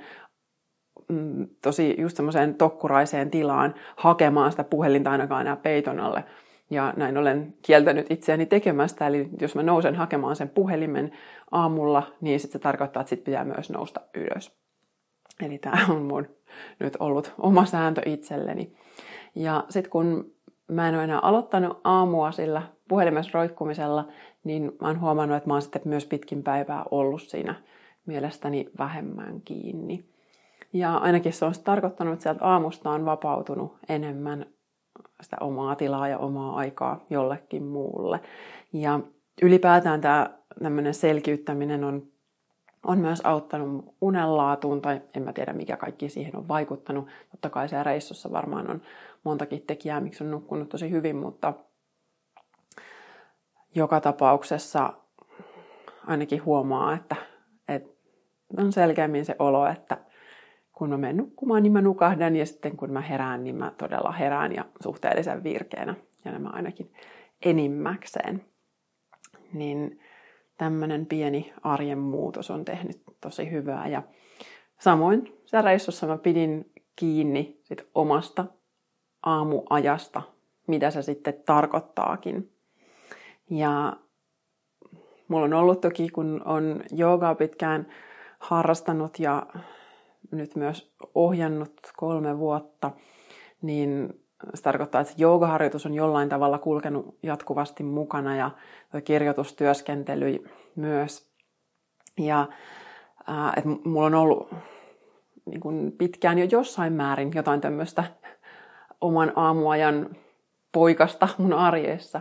mm, 1.09 1.49
tosi 1.62 1.94
just 1.99 2.16
semmoiseen 2.16 2.54
tokkuraiseen 2.54 3.30
tilaan 3.30 3.75
hakemaan 3.97 4.50
sitä 4.50 4.64
puhelinta 4.64 5.11
ainakaan 5.11 5.40
enää 5.40 5.56
peiton 5.56 6.00
alle. 6.00 6.25
Ja 6.71 6.94
näin 6.97 7.16
olen 7.16 7.54
kieltänyt 7.62 8.06
itseäni 8.11 8.47
tekemästä, 8.47 9.06
eli 9.06 9.28
jos 9.40 9.54
mä 9.54 9.62
nousen 9.62 9.94
hakemaan 9.94 10.37
sen 10.37 10.49
puhelimen 10.49 11.12
aamulla, 11.50 12.12
niin 12.21 12.40
sitten 12.40 12.52
se 12.52 12.62
tarkoittaa, 12.62 13.00
että 13.00 13.11
sit 13.11 13.25
pitää 13.25 13.44
myös 13.44 13.71
nousta 13.71 14.00
ylös. 14.14 14.52
Eli 15.47 15.59
tämä 15.59 15.87
on 15.88 16.02
mun 16.02 16.26
nyt 16.80 16.97
ollut 17.00 17.35
oma 17.38 17.64
sääntö 17.64 18.02
itselleni. 18.06 18.73
Ja 19.35 19.64
sitten 19.68 19.90
kun 19.90 20.32
mä 20.68 20.88
en 20.88 20.94
ole 20.94 21.04
enää 21.04 21.18
aloittanut 21.18 21.80
aamua 21.85 22.32
sillä 22.32 22.62
puhelimessa 22.88 23.30
roikkumisella, 23.35 24.09
niin 24.44 24.73
mä 24.80 24.88
oon 24.88 25.00
huomannut, 25.00 25.37
että 25.37 25.49
mä 25.49 25.54
oon 25.54 25.62
sitten 25.62 25.82
myös 25.85 26.06
pitkin 26.06 26.42
päivää 26.42 26.85
ollut 26.90 27.23
siinä 27.23 27.54
mielestäni 28.06 28.71
vähemmän 28.78 29.40
kiinni. 29.40 30.04
Ja 30.73 30.97
ainakin 30.97 31.32
se 31.32 31.44
on 31.44 31.54
tarkoittanut, 31.64 32.12
että 32.12 32.23
sieltä 32.23 32.44
aamusta 32.44 32.90
on 32.90 33.04
vapautunut 33.04 33.76
enemmän 33.88 34.47
sitä 35.23 35.37
omaa 35.40 35.76
tilaa 35.76 36.09
ja 36.09 36.18
omaa 36.18 36.56
aikaa 36.56 37.04
jollekin 37.11 37.62
muulle. 37.62 38.21
Ja 38.73 39.00
ylipäätään 39.42 40.00
tämä 40.00 40.30
tämmöinen 40.62 40.94
selkiyttäminen 40.94 41.85
on, 41.85 42.02
on 42.87 42.99
myös 42.99 43.21
auttanut 43.25 43.94
unenlaatuun, 44.00 44.82
tai 44.82 45.00
en 45.16 45.23
mä 45.23 45.32
tiedä 45.32 45.52
mikä 45.52 45.76
kaikki 45.76 46.09
siihen 46.09 46.37
on 46.37 46.49
vaikuttanut. 46.49 47.09
Totta 47.30 47.50
kai 47.50 47.68
siellä 47.68 47.85
reissussa 47.85 48.32
varmaan 48.32 48.71
on 48.71 48.82
montakin 49.25 49.62
tekijää, 49.66 50.00
miksi 50.00 50.25
on 50.25 50.30
nukkunut 50.30 50.68
tosi 50.68 50.90
hyvin, 50.90 51.16
mutta 51.16 51.52
joka 53.75 54.00
tapauksessa 54.00 54.92
ainakin 56.06 56.44
huomaa, 56.44 56.94
että, 56.94 57.16
on 58.59 58.73
selkeämmin 58.73 59.25
se 59.25 59.37
olo, 59.38 59.66
että 59.66 59.99
kun 60.73 60.90
mä 60.90 60.97
menen 60.97 61.16
nukkumaan, 61.16 61.62
niin 61.62 61.73
mä 61.73 61.80
nukahdan 61.80 62.37
ja 62.37 62.47
sitten 62.47 62.76
kun 62.76 62.92
mä 62.92 63.00
herään, 63.00 63.44
niin 63.44 63.56
mä 63.56 63.73
todella 63.78 64.12
herään 64.12 64.54
ja 64.54 64.64
suhteellisen 64.82 65.44
virkeänä 65.44 65.94
ja 66.25 66.32
nämä 66.32 66.49
ainakin 66.49 66.92
enimmäkseen. 67.44 68.44
Niin 69.52 70.00
tämmöinen 70.59 71.06
pieni 71.06 71.52
arjen 71.62 71.99
muutos 71.99 72.50
on 72.50 72.64
tehnyt 72.64 73.02
tosi 73.21 73.50
hyvää 73.50 73.88
ja 73.88 74.02
samoin 74.80 75.38
siellä 75.44 75.68
reissussa 75.68 76.06
mä 76.06 76.18
pidin 76.18 76.73
kiinni 76.97 77.61
sit 77.62 77.87
omasta 77.94 78.44
aamuajasta, 79.23 80.23
mitä 80.66 80.90
se 80.90 81.02
sitten 81.02 81.35
tarkoittaakin. 81.47 82.52
Ja 83.50 83.97
mulla 85.28 85.44
on 85.44 85.54
ollut 85.54 85.80
toki, 85.80 86.09
kun 86.09 86.42
on 86.44 86.82
joogaa 86.92 87.35
pitkään 87.35 87.87
harrastanut 88.42 89.18
ja 89.18 89.46
nyt 90.30 90.56
myös 90.56 90.94
ohjannut 91.14 91.80
kolme 91.96 92.38
vuotta, 92.38 92.90
niin 93.62 94.22
se 94.54 94.62
tarkoittaa, 94.62 95.00
että 95.00 95.14
joogaharjoitus 95.16 95.87
on 95.87 95.94
jollain 95.94 96.28
tavalla 96.28 96.58
kulkenut 96.58 97.18
jatkuvasti 97.22 97.82
mukana 97.82 98.37
ja 98.37 98.50
kirjoitustyöskentely 99.04 100.44
myös. 100.76 101.32
Ja 102.18 102.49
että 103.56 103.70
mulla 103.84 104.06
on 104.06 104.14
ollut 104.14 104.54
niin 105.46 105.61
kuin 105.61 105.92
pitkään 105.92 106.38
jo 106.38 106.46
jossain 106.50 106.92
määrin 106.92 107.30
jotain 107.34 107.61
tämmöistä 107.61 108.04
oman 109.00 109.32
aamuajan 109.37 110.16
poikasta 110.72 111.28
mun 111.38 111.52
arjessa, 111.52 112.20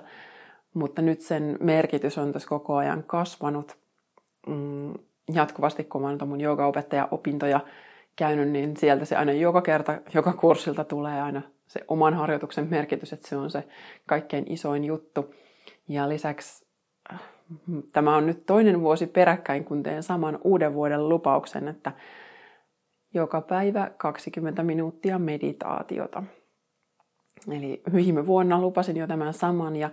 mutta 0.74 1.02
nyt 1.02 1.22
sen 1.22 1.58
merkitys 1.62 2.18
on 2.18 2.34
tässä 2.34 2.50
koko 2.50 2.76
ajan 2.76 3.04
kasvanut. 3.04 3.78
Jatkuvasti, 5.34 5.84
kun 5.84 6.02
mä 6.02 6.08
oon 6.08 6.30
mun 6.30 6.42
joogaopettaja-opintoja 6.42 7.60
käynyt, 8.16 8.50
niin 8.50 8.78
sieltä 8.78 9.06
se 9.06 9.16
aina 9.16 9.32
joka 9.32 9.62
kerta, 9.62 9.98
joka 10.14 10.34
kurssilta 10.34 10.84
tulee 10.84 11.22
aina 11.22 11.42
se 11.68 11.82
oman 11.88 12.14
harjoituksen 12.14 12.68
merkitys, 12.70 13.14
että 13.14 13.28
se 13.28 13.38
on 13.38 13.50
se 13.50 13.64
kaikkein 14.06 14.52
isoin 14.52 14.84
juttu. 14.84 15.36
Ja 15.88 16.10
lisäksi 16.10 16.66
äh, 17.14 17.20
tämä 17.92 18.16
on 18.16 18.26
nyt 18.26 18.46
toinen 18.46 18.82
vuosi 18.82 19.08
peräkkäin, 19.08 19.66
kun 19.66 19.84
teen 19.84 20.04
saman 20.04 20.40
uuden 20.44 20.74
vuoden 20.74 21.10
lupauksen, 21.10 21.68
että 21.68 21.92
joka 23.14 23.42
päivä 23.42 23.92
20 23.98 24.64
minuuttia 24.64 25.20
meditaatiota. 25.20 26.24
Eli 27.52 27.82
viime 27.94 28.28
vuonna 28.28 28.62
lupasin 28.62 28.98
jo 28.98 29.08
tämän 29.08 29.34
saman 29.34 29.76
ja 29.76 29.90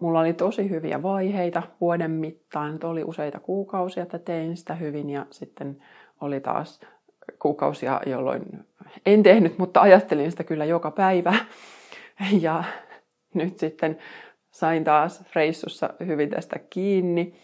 mulla 0.00 0.20
oli 0.20 0.32
tosi 0.32 0.70
hyviä 0.70 1.02
vaiheita 1.02 1.62
vuoden 1.80 2.10
mittaan. 2.10 2.72
Nyt 2.72 2.84
oli 2.84 3.04
useita 3.04 3.40
kuukausia, 3.40 4.02
että 4.02 4.18
tein 4.18 4.56
sitä 4.56 4.74
hyvin 4.74 5.10
ja 5.10 5.26
sitten 5.30 5.82
oli 6.20 6.40
taas 6.40 6.80
kuukausia, 7.38 8.00
jolloin 8.06 8.42
en 9.06 9.22
tehnyt, 9.22 9.58
mutta 9.58 9.80
ajattelin 9.80 10.30
sitä 10.30 10.44
kyllä 10.44 10.64
joka 10.64 10.90
päivä. 10.90 11.34
Ja 12.40 12.64
nyt 13.34 13.58
sitten 13.58 13.98
sain 14.50 14.84
taas 14.84 15.24
reissussa 15.34 15.90
hyvin 16.06 16.30
tästä 16.30 16.58
kiinni 16.58 17.34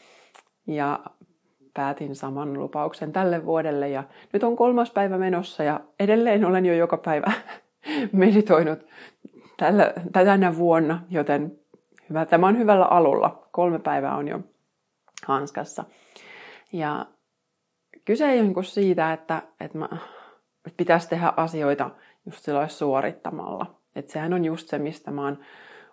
ja 0.66 1.00
päätin 1.75 2.14
saman 2.14 2.52
lupauksen 2.52 3.12
tälle 3.12 3.44
vuodelle. 3.44 3.88
Ja 3.88 4.04
nyt 4.32 4.42
on 4.42 4.56
kolmas 4.56 4.90
päivä 4.90 5.18
menossa 5.18 5.62
ja 5.62 5.80
edelleen 6.00 6.44
olen 6.44 6.66
jo 6.66 6.75
joka 6.75 6.96
päivä 6.96 7.32
meditoinut 8.12 8.86
tällä, 9.56 9.92
tänä 10.12 10.56
vuonna, 10.56 11.02
joten 11.10 11.58
hyvä, 12.08 12.26
tämä 12.26 12.46
on 12.46 12.58
hyvällä 12.58 12.84
alulla. 12.84 13.48
Kolme 13.52 13.78
päivää 13.78 14.16
on 14.16 14.28
jo 14.28 14.40
hanskassa. 15.26 15.84
Ja 16.72 17.06
kyse 18.04 18.30
ei 18.30 18.40
ole 18.40 18.48
niin 18.48 18.64
siitä, 18.64 19.12
että, 19.12 19.42
että, 19.60 19.78
mä, 19.78 19.88
pitäisi 20.76 21.08
tehdä 21.08 21.32
asioita 21.36 21.90
just 22.26 22.48
suorittamalla. 22.68 23.80
Että 23.96 24.12
sehän 24.12 24.32
on 24.32 24.44
just 24.44 24.68
se, 24.68 24.78
mistä 24.78 25.10
mä 25.10 25.25
oon 25.25 25.38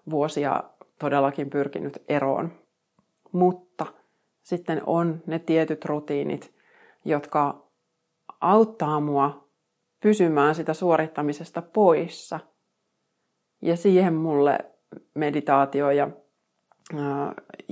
vuosia 0.10 0.64
todellakin 1.00 1.50
pyrkinyt 1.50 2.04
eroon. 2.08 2.52
Mutta 3.32 3.86
sitten 4.42 4.82
on 4.86 5.22
ne 5.28 5.40
tietyt 5.40 5.86
rutiinit, 5.86 6.54
jotka 7.06 7.68
auttaa 8.42 9.00
mua 9.00 9.48
pysymään 10.00 10.56
sitä 10.56 10.74
suorittamisesta 10.74 11.62
poissa. 11.62 12.40
Ja 13.62 13.78
siihen 13.78 14.14
mulle 14.14 14.73
meditaatio 15.14 15.92
ja 15.92 16.10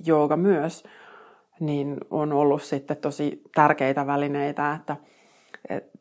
jooga 0.05 0.37
myös 0.37 0.83
niin 1.61 1.97
on 2.09 2.33
ollut 2.33 2.63
sitten 2.63 2.97
tosi 2.97 3.41
tärkeitä 3.55 4.07
välineitä, 4.07 4.73
että, 4.73 4.97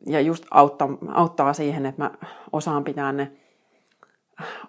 ja 0.07 0.21
just 0.21 0.45
auttaa, 0.51 0.87
auttaa 1.07 1.53
siihen, 1.53 1.85
että 1.85 2.01
mä 2.01 2.11
osaan 2.51 2.83
pitää 2.83 3.11
ne 3.11 3.31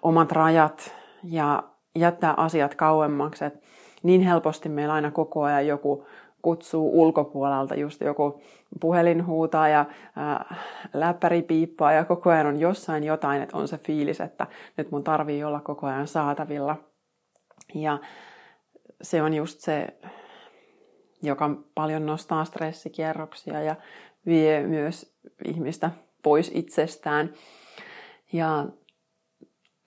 omat 0.01 0.31
rajat 0.31 0.95
ja 1.23 1.63
jättää 1.95 2.33
asiat 2.37 2.75
kauemmaksi. 2.75 3.45
että 3.45 3.59
niin 4.03 4.21
helposti 4.21 4.69
meillä 4.69 4.93
aina 4.93 5.11
koko 5.11 5.43
ajan 5.43 5.67
joku 5.67 6.05
kutsuu 6.41 7.01
ulkopuolelta, 7.01 7.75
just 7.75 8.01
joku 8.01 8.41
puhelin 8.79 9.25
huutaa 9.25 9.67
ja 9.67 9.85
läppäri 10.93 11.41
piippaa 11.41 11.93
ja 11.93 12.05
koko 12.05 12.29
ajan 12.29 12.47
on 12.47 12.59
jossain 12.59 13.03
jotain, 13.03 13.41
että 13.41 13.57
on 13.57 13.67
se 13.67 13.77
fiilis, 13.77 14.21
että 14.21 14.47
nyt 14.77 14.91
mun 14.91 15.03
tarvii 15.03 15.43
olla 15.43 15.59
koko 15.59 15.87
ajan 15.87 16.07
saatavilla. 16.07 16.75
Ja 17.75 17.99
se 19.01 19.21
on 19.21 19.33
just 19.33 19.59
se, 19.59 19.87
joka 21.21 21.49
paljon 21.75 22.05
nostaa 22.05 22.45
stressikierroksia 22.45 23.61
ja 23.61 23.75
vie 24.25 24.67
myös 24.67 25.15
ihmistä 25.45 25.91
pois 26.23 26.51
itsestään. 26.53 27.33
Ja 28.33 28.65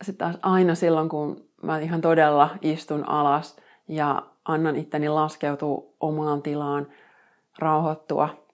sitten 0.03 0.27
taas 0.29 0.39
aina 0.43 0.75
silloin, 0.75 1.09
kun 1.09 1.49
mä 1.63 1.79
ihan 1.79 2.01
todella 2.01 2.51
istun 2.63 3.09
alas 3.09 3.57
ja 3.89 4.23
annan 4.45 4.77
itteni 4.77 5.09
laskeutua 5.09 5.85
omaan 6.01 6.43
tilaan, 6.43 6.87
rauhoittua, 7.59 8.46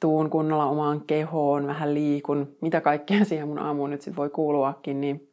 tuun 0.00 0.30
kunnolla 0.30 0.66
omaan 0.66 1.00
kehoon, 1.00 1.66
vähän 1.66 1.94
liikun, 1.94 2.56
mitä 2.60 2.80
kaikkea 2.80 3.24
siihen 3.24 3.48
mun 3.48 3.58
aamuun 3.58 3.90
nyt 3.90 4.02
sit 4.02 4.16
voi 4.16 4.30
kuuluakin, 4.30 5.00
niin, 5.00 5.30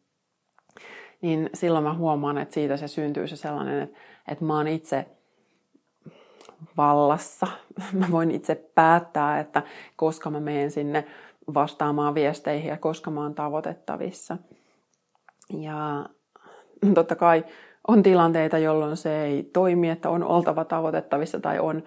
niin 1.22 1.50
silloin 1.54 1.84
mä 1.84 1.94
huomaan, 1.94 2.38
että 2.38 2.54
siitä 2.54 2.78
se 2.78 2.88
syntyy 2.88 3.28
se 3.28 3.36
sellainen, 3.36 3.82
että, 3.82 3.98
että 4.28 4.46
mä 4.46 4.58
oon 4.58 4.68
itse 4.68 5.06
vallassa. 6.78 7.48
Mä 8.00 8.08
voin 8.12 8.32
itse 8.32 8.56
päättää, 8.76 9.40
että 9.40 9.64
koska 9.96 10.30
mä 10.30 10.40
menen 10.40 10.72
sinne 10.72 11.08
vastaamaan 11.54 12.16
viesteihin 12.16 12.70
ja 12.70 12.78
koska 12.78 13.12
mä 13.12 13.22
oon 13.22 13.36
tavoitettavissa. 13.36 14.38
Ja 15.54 16.06
totta 16.94 17.16
kai 17.16 17.46
on 17.88 18.04
tilanteita, 18.04 18.58
jolloin 18.58 18.98
se 18.98 19.24
ei 19.24 19.44
toimi, 19.44 19.90
että 19.90 20.10
on 20.10 20.24
oltava 20.24 20.66
tavoitettavissa 20.66 21.40
tai 21.40 21.60
on 21.60 21.84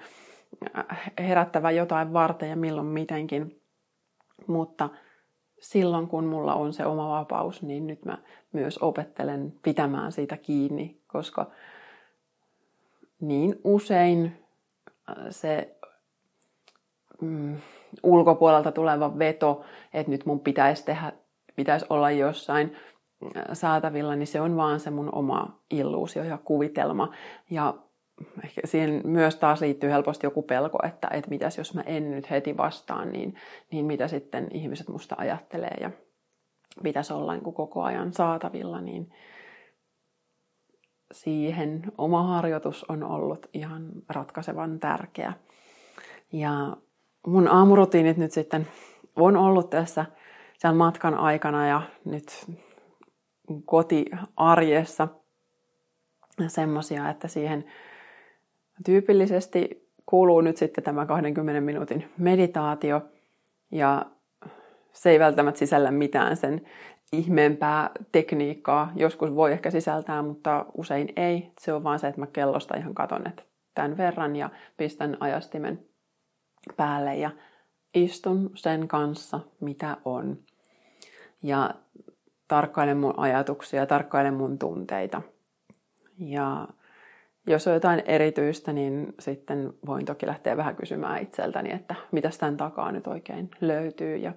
herättävä 1.18 1.70
jotain 1.70 2.12
varten 2.12 2.50
ja 2.50 2.56
milloin 2.56 2.86
mitenkin. 2.86 3.60
Mutta 4.46 4.88
silloin, 5.60 6.08
kun 6.08 6.24
mulla 6.24 6.54
on 6.54 6.72
se 6.72 6.86
oma 6.86 7.10
vapaus, 7.10 7.62
niin 7.62 7.86
nyt 7.86 8.04
mä 8.04 8.18
myös 8.52 8.78
opettelen 8.78 9.52
pitämään 9.62 10.12
siitä 10.12 10.36
kiinni, 10.36 11.00
koska 11.06 11.50
niin 13.20 13.60
usein 13.64 14.44
se 15.30 15.76
mm, 17.20 17.56
ulkopuolelta 18.02 18.72
tuleva 18.72 19.18
veto, 19.18 19.64
että 19.94 20.10
nyt 20.10 20.26
mun 20.26 20.40
pitäisi 20.40 20.84
tehdä, 20.84 21.12
pitäisi 21.56 21.86
olla 21.90 22.10
jossain 22.10 22.76
saatavilla, 23.52 24.16
niin 24.16 24.26
se 24.26 24.40
on 24.40 24.56
vaan 24.56 24.80
se 24.80 24.90
mun 24.90 25.14
oma 25.14 25.58
illuusio 25.70 26.24
ja 26.24 26.38
kuvitelma. 26.38 27.12
Ja 27.50 27.74
ehkä 28.44 28.60
siihen 28.64 29.00
myös 29.04 29.36
taas 29.36 29.60
liittyy 29.60 29.90
helposti 29.90 30.26
joku 30.26 30.42
pelko, 30.42 30.78
että, 30.86 31.08
että 31.10 31.30
mitäs 31.30 31.58
jos 31.58 31.74
mä 31.74 31.82
en 31.86 32.10
nyt 32.10 32.30
heti 32.30 32.56
vastaan, 32.56 33.12
niin, 33.12 33.34
niin 33.70 33.86
mitä 33.86 34.08
sitten 34.08 34.48
ihmiset 34.50 34.88
musta 34.88 35.14
ajattelee 35.18 35.76
ja 35.80 35.90
pitäisi 36.82 37.12
olla 37.12 37.32
niin 37.32 37.44
kuin 37.44 37.54
koko 37.54 37.82
ajan 37.82 38.12
saatavilla, 38.12 38.80
niin 38.80 39.12
siihen 41.12 41.82
oma 41.98 42.22
harjoitus 42.22 42.84
on 42.88 43.02
ollut 43.02 43.46
ihan 43.52 43.88
ratkaisevan 44.08 44.80
tärkeä. 44.80 45.32
Ja 46.32 46.76
mun 47.26 47.48
aamurutiinit 47.48 48.16
nyt 48.16 48.32
sitten 48.32 48.66
on 49.16 49.36
ollut 49.36 49.70
tässä 49.70 50.04
sen 50.58 50.76
matkan 50.76 51.14
aikana 51.14 51.68
ja 51.68 51.82
nyt 52.04 52.46
kotiarjessa 53.64 55.08
semmoisia, 56.48 57.10
että 57.10 57.28
siihen 57.28 57.64
tyypillisesti 58.84 59.88
kuuluu 60.06 60.40
nyt 60.40 60.56
sitten 60.56 60.84
tämä 60.84 61.06
20 61.06 61.60
minuutin 61.60 62.10
meditaatio 62.18 63.02
ja 63.70 64.06
se 64.92 65.10
ei 65.10 65.18
välttämättä 65.18 65.58
sisällä 65.58 65.90
mitään 65.90 66.36
sen 66.36 66.60
ihmeempää 67.12 67.90
tekniikkaa. 68.12 68.92
Joskus 68.96 69.34
voi 69.34 69.52
ehkä 69.52 69.70
sisältää, 69.70 70.22
mutta 70.22 70.66
usein 70.76 71.12
ei. 71.16 71.52
Se 71.60 71.72
on 71.72 71.84
vaan 71.84 71.98
se, 71.98 72.08
että 72.08 72.20
mä 72.20 72.26
kellosta 72.26 72.76
ihan 72.76 72.94
katon, 72.94 73.26
että 73.26 73.42
tämän 73.74 73.96
verran 73.96 74.36
ja 74.36 74.50
pistän 74.76 75.16
ajastimen 75.20 75.84
päälle 76.76 77.16
ja 77.16 77.30
istun 77.94 78.50
sen 78.54 78.88
kanssa, 78.88 79.40
mitä 79.60 79.96
on. 80.04 80.38
Ja 81.42 81.70
tarkkailen 82.48 82.96
mun 82.96 83.14
ajatuksia, 83.16 83.86
tarkkailen 83.86 84.34
mun 84.34 84.58
tunteita. 84.58 85.22
Ja 86.18 86.68
jos 87.46 87.66
on 87.66 87.74
jotain 87.74 88.02
erityistä, 88.06 88.72
niin 88.72 89.14
sitten 89.18 89.72
voin 89.86 90.04
toki 90.04 90.26
lähteä 90.26 90.56
vähän 90.56 90.76
kysymään 90.76 91.22
itseltäni, 91.22 91.72
että 91.72 91.94
mitä 92.12 92.30
tämän 92.40 92.56
takaa 92.56 92.92
nyt 92.92 93.06
oikein 93.06 93.50
löytyy. 93.60 94.16
Ja, 94.16 94.32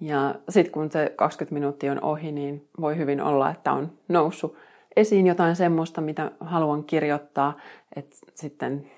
ja 0.00 0.34
sitten 0.48 0.72
kun 0.72 0.90
se 0.90 1.12
20 1.16 1.54
minuuttia 1.54 1.92
on 1.92 2.02
ohi, 2.02 2.32
niin 2.32 2.68
voi 2.80 2.96
hyvin 2.96 3.20
olla, 3.20 3.50
että 3.50 3.72
on 3.72 3.92
noussut 4.08 4.56
esiin 4.96 5.26
jotain 5.26 5.56
semmoista, 5.56 6.00
mitä 6.00 6.30
haluan 6.40 6.84
kirjoittaa, 6.84 7.58
että 7.96 8.16
sitten 8.34 8.90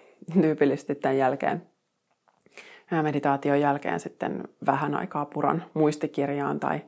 tyypillisesti 0.42 0.94
tämän 0.94 1.18
jälkeen 1.18 1.62
meditaation 3.02 3.60
jälkeen 3.60 4.00
sitten 4.00 4.48
vähän 4.66 4.94
aikaa 4.94 5.24
puran 5.24 5.64
muistikirjaan 5.74 6.60
tai 6.60 6.80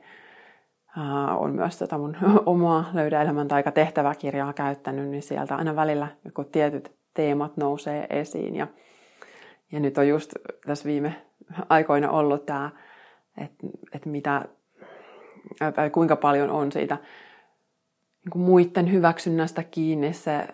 on 1.37 1.55
myös 1.55 1.77
tätä 1.77 1.97
mun 1.97 2.17
omaa 2.45 2.89
löydä 2.93 3.21
elämän 3.21 3.47
taika 3.47 3.71
tehtäväkirjaa 3.71 4.53
käyttänyt, 4.53 5.09
niin 5.09 5.23
sieltä 5.23 5.55
aina 5.55 5.75
välillä 5.75 6.07
joku 6.25 6.43
tietyt 6.43 6.91
teemat 7.13 7.57
nousee 7.57 8.07
esiin. 8.09 8.55
Ja, 8.55 8.67
ja 9.71 9.79
nyt 9.79 9.97
on 9.97 10.07
just 10.07 10.33
tässä 10.65 10.85
viime 10.85 11.15
aikoina 11.69 12.11
ollut 12.11 12.45
tämä, 12.45 12.69
että, 13.37 13.67
että 13.93 14.09
mitä, 14.09 14.45
kuinka 15.91 16.15
paljon 16.15 16.49
on 16.49 16.71
siitä 16.71 16.97
niin 18.23 18.31
kuin 18.31 18.41
muiden 18.41 18.91
hyväksynnästä 18.91 19.63
kiinni 19.63 20.13
se 20.13 20.47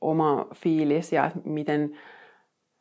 oma 0.00 0.46
fiilis 0.54 1.12
ja 1.12 1.30
miten 1.44 1.98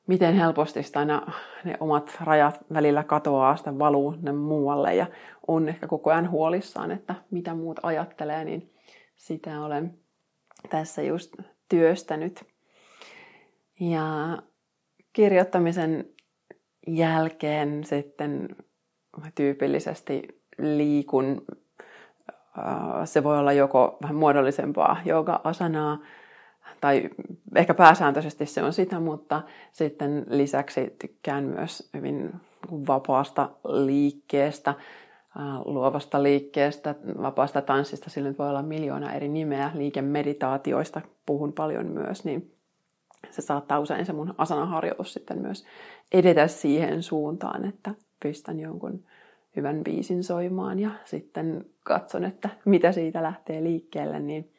miten 0.08 0.36
helposti 0.36 0.80
aina 0.96 1.32
ne 1.63 1.78
omat 1.80 2.18
rajat 2.24 2.60
välillä 2.74 3.04
katoaa, 3.04 3.56
sitä 3.56 3.80
valuu 3.80 4.15
ne 4.22 4.32
muualle 4.32 4.96
ja 4.96 5.06
on 5.48 5.70
ehkä 5.70 5.88
koko 5.88 6.10
ajan 6.10 6.32
huolissaan, 6.32 6.91
että 6.91 7.15
mitä 7.32 7.54
muut 7.54 7.80
ajattelee, 7.84 8.46
niin 8.46 8.74
sitä 9.15 9.62
olen 9.62 9.98
tässä 10.70 11.02
just 11.02 11.36
työstänyt. 11.70 12.46
Ja 13.80 14.38
kirjoittamisen 15.13 16.10
jälkeen 16.88 17.84
sitten 17.84 18.56
tyypillisesti 19.36 20.41
liikun. 20.58 21.46
Se 23.06 23.24
voi 23.24 23.39
olla 23.39 23.54
joko 23.54 23.98
vähän 24.02 24.15
muodollisempaa 24.15 24.98
jooga-asanaa, 25.06 26.00
tai 26.82 27.10
ehkä 27.56 27.73
pääsääntöisesti 27.73 28.45
se 28.45 28.63
on 28.63 28.73
sitä, 28.73 28.99
mutta 28.99 29.41
sitten 29.71 30.25
lisäksi 30.30 30.95
tykkään 30.99 31.43
myös 31.43 31.89
hyvin 31.93 32.34
vapaasta 32.88 33.49
liikkeestä, 33.67 34.73
luovasta 35.65 36.23
liikkeestä, 36.23 36.95
vapaasta 37.21 37.62
tanssista, 37.62 38.10
sillä 38.10 38.34
voi 38.39 38.49
olla 38.49 38.62
miljoona 38.62 39.13
eri 39.13 39.28
nimeä, 39.28 39.71
liikemeditaatioista 39.73 41.01
puhun 41.25 41.54
paljon 41.54 41.88
myös, 41.88 42.25
niin 42.25 42.51
se 43.32 43.41
saattaa 43.41 43.80
usein 43.80 44.06
se 44.06 44.13
mun 44.13 44.36
asanaharjoitus 44.38 45.13
sitten 45.13 45.41
myös 45.41 45.65
edetä 46.13 46.47
siihen 46.47 47.04
suuntaan, 47.04 47.65
että 47.65 47.91
pistän 48.23 48.60
jonkun 48.60 49.04
hyvän 49.56 49.84
biisin 49.84 50.23
soimaan 50.23 50.80
ja 50.80 50.91
sitten 51.06 51.65
katson, 51.84 52.23
että 52.25 52.49
mitä 52.65 52.91
siitä 52.91 53.23
lähtee 53.23 53.63
liikkeelle, 53.63 54.19
niin 54.19 54.55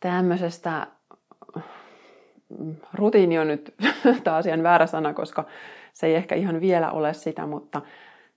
tämmöisestä 0.00 0.86
mm, 2.58 2.76
rutiini 2.94 3.38
on 3.38 3.48
nyt 3.48 3.74
taas 4.24 4.46
ihan 4.46 4.62
väärä 4.62 4.86
sana, 4.86 5.14
koska 5.14 5.44
se 5.92 6.06
ei 6.06 6.14
ehkä 6.14 6.34
ihan 6.34 6.60
vielä 6.60 6.90
ole 6.90 7.14
sitä, 7.14 7.46
mutta 7.46 7.82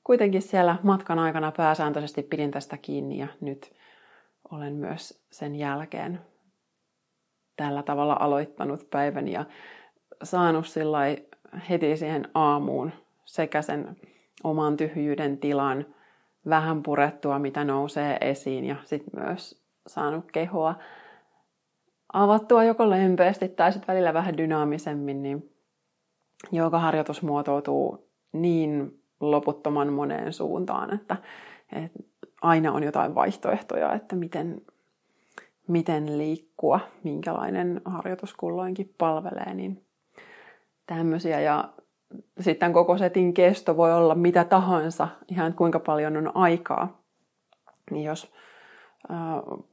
kuitenkin 0.03 0.41
siellä 0.41 0.75
matkan 0.83 1.19
aikana 1.19 1.51
pääsääntöisesti 1.51 2.23
pidin 2.23 2.51
tästä 2.51 2.77
kiinni 2.77 3.17
ja 3.17 3.27
nyt 3.41 3.73
olen 4.51 4.73
myös 4.73 5.23
sen 5.31 5.55
jälkeen 5.55 6.21
tällä 7.55 7.83
tavalla 7.83 8.17
aloittanut 8.19 8.89
päivän 8.89 9.27
ja 9.27 9.45
saanut 10.23 10.65
heti 11.69 11.97
siihen 11.97 12.29
aamuun 12.33 12.91
sekä 13.25 13.61
sen 13.61 13.97
oman 14.43 14.77
tyhjyyden 14.77 15.37
tilan 15.37 15.85
vähän 16.49 16.83
purettua, 16.83 17.39
mitä 17.39 17.63
nousee 17.63 18.17
esiin 18.21 18.65
ja 18.65 18.75
sitten 18.83 19.23
myös 19.23 19.61
saanut 19.87 20.31
kehoa 20.31 20.75
avattua 22.13 22.63
joko 22.63 22.89
lempeästi 22.89 23.49
tai 23.49 23.71
sitten 23.71 23.87
välillä 23.87 24.13
vähän 24.13 24.37
dynaamisemmin, 24.37 25.23
niin 25.23 25.51
harjoitus 26.71 27.21
muotoutuu 27.21 28.09
niin 28.33 29.01
loputtoman 29.19 29.93
moneen 29.93 30.33
suuntaan, 30.33 30.93
että, 30.93 31.17
että 31.71 31.99
aina 32.41 32.71
on 32.71 32.83
jotain 32.83 33.15
vaihtoehtoja, 33.15 33.93
että 33.93 34.15
miten, 34.15 34.61
miten 35.67 36.17
liikkua, 36.17 36.79
minkälainen 37.03 37.81
harjoitus 37.85 38.33
kulloinkin 38.33 38.93
palvelee, 38.97 39.53
niin 39.53 39.85
tämmöisiä. 40.85 41.39
Ja 41.39 41.69
sitten 42.39 42.73
koko 42.73 42.97
setin 42.97 43.33
kesto 43.33 43.77
voi 43.77 43.93
olla 43.93 44.15
mitä 44.15 44.43
tahansa, 44.43 45.07
ihan 45.31 45.53
kuinka 45.53 45.79
paljon 45.79 46.17
on 46.17 46.31
aikaa. 46.35 47.01
Niin 47.91 48.05
jos 48.05 48.31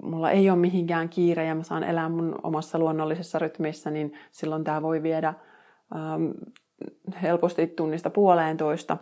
mulla 0.03 0.31
ei 0.31 0.51
ole 0.51 0.59
mihinkään 0.59 1.09
kiire 1.09 1.45
ja 1.45 1.55
mä 1.55 1.62
saan 1.62 1.85
elää 1.85 2.09
mun 2.09 2.38
omassa 2.43 2.79
luonnollisessa 2.79 3.38
rytmissä, 3.38 3.91
niin 3.91 4.12
silloin 4.31 4.64
tämä 4.64 4.83
voi 4.83 5.03
viedä 5.03 5.35
ähm, 5.97 6.31
helposti 7.23 7.67
tunnista 7.67 8.11
puoleentoista. 8.11 8.97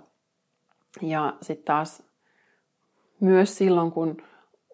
Ja 1.02 1.36
sitten 1.42 1.64
taas 1.64 2.02
myös 3.20 3.58
silloin, 3.58 3.92
kun 3.92 4.16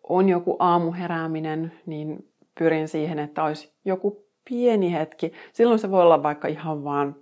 on 0.02 0.28
joku 0.28 0.56
aamuherääminen, 0.58 1.72
niin 1.86 2.32
pyrin 2.58 2.88
siihen, 2.88 3.18
että 3.18 3.44
olisi 3.44 3.72
joku 3.84 4.26
pieni 4.48 4.92
hetki. 4.92 5.32
Silloin 5.52 5.78
se 5.78 5.90
voi 5.90 6.02
olla 6.02 6.22
vaikka 6.22 6.48
ihan 6.48 6.84
vaan 6.84 7.16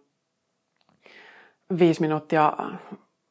viisi 1.78 2.00
minuuttia 2.00 2.52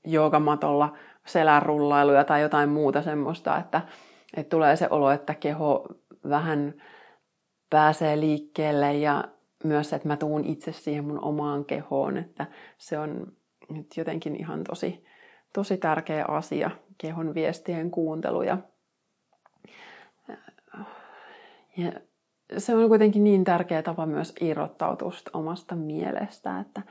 joogamatolla 0.05 0.97
selän 1.25 1.61
rullailuja 1.61 2.23
tai 2.23 2.41
jotain 2.41 2.69
muuta 2.69 3.01
semmoista, 3.01 3.57
että, 3.57 3.81
että 4.37 4.49
tulee 4.49 4.75
se 4.75 4.87
olo, 4.89 5.11
että 5.11 5.35
keho 5.35 5.87
vähän 6.29 6.73
pääsee 7.69 8.19
liikkeelle 8.19 8.93
ja 8.93 9.23
myös, 9.63 9.93
että 9.93 10.07
mä 10.07 10.17
tuun 10.17 10.45
itse 10.45 10.71
siihen 10.71 11.03
mun 11.03 11.23
omaan 11.23 11.65
kehoon, 11.65 12.17
että 12.17 12.45
se 12.77 12.99
on 12.99 13.31
nyt 13.69 13.97
jotenkin 13.97 14.35
ihan 14.35 14.63
tosi, 14.63 15.05
tosi 15.53 15.77
tärkeä 15.77 16.25
asia, 16.27 16.71
kehon 16.97 17.33
viestien 17.33 17.91
kuuntelu 17.91 18.41
ja, 18.41 18.57
ja 21.77 21.91
se 22.57 22.75
on 22.75 22.87
kuitenkin 22.89 23.23
niin 23.23 23.43
tärkeä 23.43 23.83
tapa 23.83 24.05
myös 24.05 24.33
irrottautua 24.41 25.11
omasta 25.33 25.75
mielestä, 25.75 26.59
että 26.59 26.81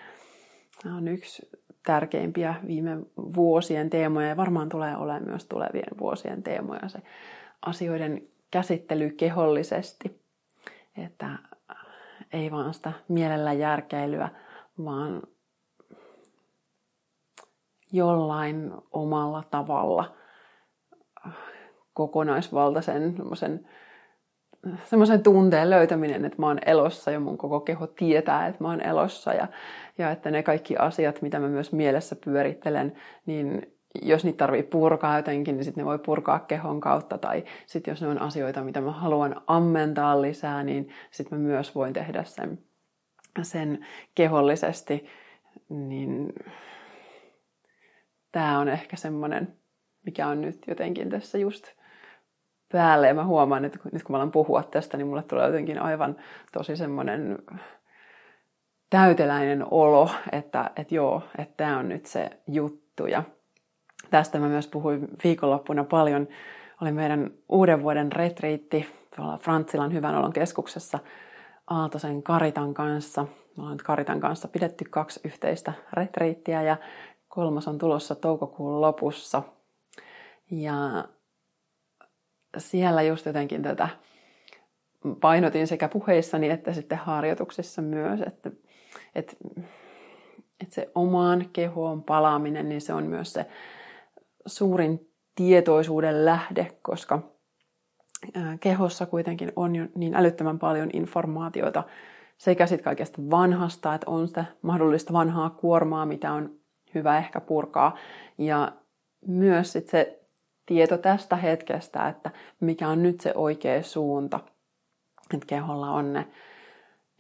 on 0.97 1.09
yksi 1.09 1.51
tärkeimpiä 1.89 2.55
viime 2.67 2.99
vuosien 3.17 3.91
teemoja 3.91 4.29
ja 4.29 4.37
varmaan 4.37 4.69
tulee 4.69 4.97
olemaan 4.97 5.25
myös 5.25 5.45
tulevien 5.47 5.99
vuosien 5.99 6.43
teemoja 6.43 6.89
se 6.89 6.99
asioiden 7.67 8.23
käsittely 8.51 9.11
kehollisesti. 9.11 10.21
Että 10.97 11.29
ei 12.33 12.51
vaan 12.51 12.75
sitä 12.75 12.93
mielellä 13.09 13.53
järkeilyä, 13.53 14.29
vaan 14.85 15.23
jollain 17.93 18.73
omalla 18.91 19.43
tavalla 19.51 20.15
kokonaisvaltaisen 21.95 23.69
semmoisen 24.85 25.23
tunteen 25.23 25.71
löytäminen, 25.71 26.25
että 26.25 26.39
mä 26.39 26.47
oon 26.47 26.59
elossa 26.67 27.11
ja 27.11 27.21
mun 27.21 27.39
koko 27.39 27.61
keho 27.61 27.87
tietää, 27.87 28.47
että 28.47 28.65
mä 28.65 28.69
oon 28.69 28.81
elossa 28.81 29.35
ja, 29.35 29.47
ja 29.99 30.11
että 30.11 30.31
ne 30.31 30.43
kaikki 30.43 30.77
asiat, 30.77 31.23
mitä 31.23 31.39
mä 31.39 31.49
myös 31.49 31.73
mielessä 31.73 32.17
pyörittelen, 32.17 32.97
niin 33.27 33.73
jos 34.03 34.25
niitä 34.25 34.37
tarvii 34.37 34.63
purkaa 34.63 35.17
jotenkin, 35.17 35.57
niin 35.57 35.65
sitten 35.65 35.83
ne 35.83 35.87
voi 35.87 35.99
purkaa 35.99 36.39
kehon 36.39 36.81
kautta. 36.81 37.19
Tai 37.19 37.45
sitten 37.67 37.93
jos 37.93 38.03
ne 38.03 38.09
on 38.09 38.23
asioita, 38.23 38.65
mitä 38.65 38.81
mä 38.81 38.93
haluan 38.93 39.43
ammentaa 39.47 40.23
lisää, 40.23 40.63
niin 40.63 40.89
sitten 41.11 41.39
mä 41.39 41.45
myös 41.45 41.75
voin 41.75 41.93
tehdä 41.93 42.25
sen, 42.25 42.59
sen 43.43 43.87
kehollisesti. 44.15 45.07
Niin 45.69 46.33
tämä 48.33 48.59
on 48.59 48.69
ehkä 48.69 48.97
semmoinen, 48.97 49.57
mikä 50.07 50.27
on 50.27 50.41
nyt 50.41 50.59
jotenkin 50.67 51.11
tässä 51.11 51.39
just 51.39 51.78
päälle. 52.73 53.09
Ja 53.09 53.15
mä 53.15 53.25
huomaan, 53.25 53.65
että 53.65 53.79
nyt 53.93 54.03
kun 54.03 54.15
mä 54.15 54.17
alan 54.17 54.31
puhua 54.31 54.63
tästä, 54.63 54.97
niin 54.97 55.07
mulle 55.07 55.23
tulee 55.23 55.47
jotenkin 55.47 55.83
aivan 55.83 56.17
tosi 56.53 56.77
semmoinen 56.77 57.39
täyteläinen 58.91 59.67
olo, 59.71 60.11
että, 60.33 60.71
että 60.77 60.95
joo, 60.95 61.23
että 61.39 61.55
tämä 61.57 61.79
on 61.79 61.89
nyt 61.89 62.07
se 62.07 62.31
juttu. 62.47 63.07
Ja 63.07 63.23
tästä 64.11 64.39
mä 64.39 64.49
myös 64.49 64.67
puhuin 64.67 65.09
viikonloppuna 65.25 65.85
paljon. 65.85 66.29
Oli 66.83 66.93
meidän 66.93 67.31
uuden 67.49 67.83
vuoden 67.83 68.13
retriitti 68.13 68.87
tuolla 69.17 69.39
Frantsilan 69.39 69.93
hyvän 69.93 70.17
olon 70.17 70.33
keskuksessa 70.33 70.99
Aaltosen 71.71 72.23
Karitan 72.23 72.75
kanssa. 72.75 73.23
Me 73.57 73.63
ollaan 73.63 73.79
Karitan 73.85 74.21
kanssa 74.21 74.49
pidetty 74.49 74.85
kaksi 74.85 75.21
yhteistä 75.25 75.73
retriittiä 75.93 76.63
ja 76.63 76.77
kolmas 77.29 77.69
on 77.69 77.79
tulossa 77.79 78.15
toukokuun 78.15 78.81
lopussa. 78.81 79.43
Ja 80.51 81.05
siellä 82.59 83.03
just 83.03 83.27
jotenkin 83.27 83.63
tätä 83.63 83.89
painotin 85.21 85.67
sekä 85.67 85.89
puheissani 85.89 86.51
että 86.51 86.73
sitten 86.73 86.99
harjoituksissa 86.99 87.83
myös, 87.83 88.21
että, 88.21 88.51
että, 89.15 89.37
että 90.61 90.75
se 90.75 90.91
omaan 90.95 91.47
kehoon 91.53 92.03
palaaminen, 92.03 92.69
niin 92.69 92.81
se 92.81 92.95
on 92.95 93.07
myös 93.07 93.33
se 93.33 93.47
suurin 94.47 95.11
tietoisuuden 95.35 96.25
lähde, 96.25 96.67
koska 96.83 97.23
kehossa 98.61 99.07
kuitenkin 99.07 99.53
on 99.57 99.77
jo 99.77 99.87
niin 99.95 100.15
älyttömän 100.15 100.59
paljon 100.59 100.91
informaatiota 100.93 101.85
sekä 102.39 102.67
sitten 102.67 102.85
kaikesta 102.85 103.23
vanhasta, 103.31 103.95
että 103.95 104.11
on 104.11 104.29
sitä 104.29 104.45
mahdollista 104.63 105.13
vanhaa 105.13 105.51
kuormaa, 105.51 106.07
mitä 106.07 106.33
on 106.33 106.59
hyvä 106.95 107.19
ehkä 107.19 107.41
purkaa, 107.41 107.97
ja 108.39 108.73
myös 109.27 109.73
sit 109.73 109.89
se 109.89 110.18
tieto 110.69 110.99
tästä 110.99 111.37
hetkestä, 111.37 112.09
että 112.09 112.31
mikä 112.61 112.89
on 112.89 113.03
nyt 113.03 113.21
se 113.21 113.33
oikea 113.35 113.83
suunta. 113.83 114.41
Että 115.35 115.47
keholla 115.47 115.91
on 115.91 116.13
ne 116.13 116.27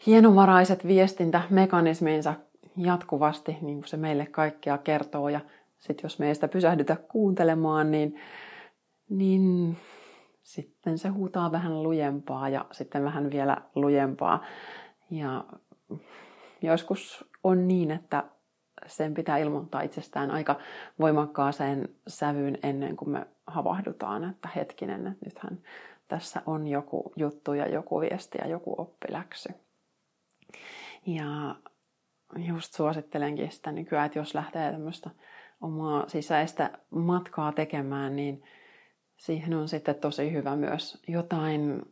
hienovaraiset 0.06 0.86
viestintämekanisminsa 0.86 2.34
jatkuvasti, 2.76 3.56
niin 3.60 3.78
kuin 3.78 3.88
se 3.88 3.96
meille 3.96 4.26
kaikkea 4.26 4.78
kertoo. 4.78 5.28
Ja 5.28 5.40
sitten 5.78 6.02
jos 6.02 6.18
me 6.18 6.28
ei 6.28 6.34
pysähdytä 6.52 6.96
kuuntelemaan, 6.96 7.90
niin, 7.90 8.20
niin 9.08 9.76
sitten 10.42 10.98
se 10.98 11.08
huutaa 11.08 11.52
vähän 11.52 11.82
lujempaa 11.82 12.48
ja 12.48 12.64
sitten 12.72 13.04
vähän 13.04 13.30
vielä 13.30 13.56
lujempaa. 13.74 14.44
Ja 15.10 15.44
joskus 16.62 17.24
on 17.44 17.68
niin, 17.68 17.90
että 17.90 18.24
sen 18.86 19.14
pitää 19.14 19.38
ilmoittaa 19.38 19.80
itsestään 19.80 20.30
aika 20.30 20.56
voimakkaaseen 20.98 21.88
sävyyn 22.08 22.58
ennen 22.62 22.96
kuin 22.96 23.10
me 23.10 23.26
havahdutaan, 23.46 24.30
että 24.30 24.48
hetkinen, 24.56 25.06
että 25.06 25.24
nythän 25.24 25.58
tässä 26.08 26.42
on 26.46 26.68
joku 26.68 27.12
juttu 27.16 27.52
ja 27.52 27.68
joku 27.68 28.00
viesti 28.00 28.38
ja 28.38 28.48
joku 28.48 28.74
oppiläksy. 28.78 29.48
Ja 31.06 31.54
just 32.36 32.74
suosittelenkin 32.74 33.52
sitä 33.52 33.72
nykyään, 33.72 34.06
että 34.06 34.18
jos 34.18 34.34
lähtee 34.34 34.72
tämmöistä 34.72 35.10
omaa 35.60 36.08
sisäistä 36.08 36.70
matkaa 36.90 37.52
tekemään, 37.52 38.16
niin 38.16 38.42
siihen 39.16 39.54
on 39.54 39.68
sitten 39.68 39.94
tosi 39.94 40.32
hyvä 40.32 40.56
myös 40.56 41.02
jotain, 41.08 41.82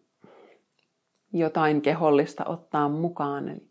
jotain 1.32 1.82
kehollista 1.82 2.44
ottaa 2.44 2.88
mukaan. 2.88 3.48
Eli 3.48 3.70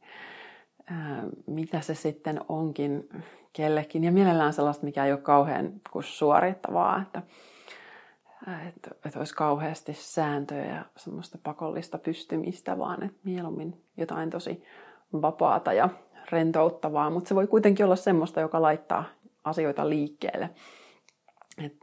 mitä 1.47 1.81
se 1.81 1.95
sitten 1.95 2.41
onkin 2.49 3.09
kellekin. 3.53 4.03
Ja 4.03 4.11
mielellään 4.11 4.53
sellaista, 4.53 4.85
mikä 4.85 5.05
ei 5.05 5.11
ole 5.11 5.21
kauhean 5.21 5.71
suorittavaa, 6.01 7.01
että, 7.01 7.21
että, 8.67 8.89
että 9.05 9.19
olisi 9.19 9.35
kauheasti 9.35 9.93
sääntöjä 9.93 10.65
ja 10.65 10.85
semmoista 10.97 11.37
pakollista 11.43 11.97
pystymistä, 11.97 12.77
vaan 12.77 13.03
että 13.03 13.19
mieluummin 13.23 13.81
jotain 13.97 14.29
tosi 14.29 14.63
vapaata 15.21 15.73
ja 15.73 15.89
rentouttavaa, 16.31 17.09
mutta 17.09 17.27
se 17.27 17.35
voi 17.35 17.47
kuitenkin 17.47 17.85
olla 17.85 17.95
semmoista, 17.95 18.41
joka 18.41 18.61
laittaa 18.61 19.03
asioita 19.43 19.89
liikkeelle. 19.89 20.49
Et, 21.65 21.73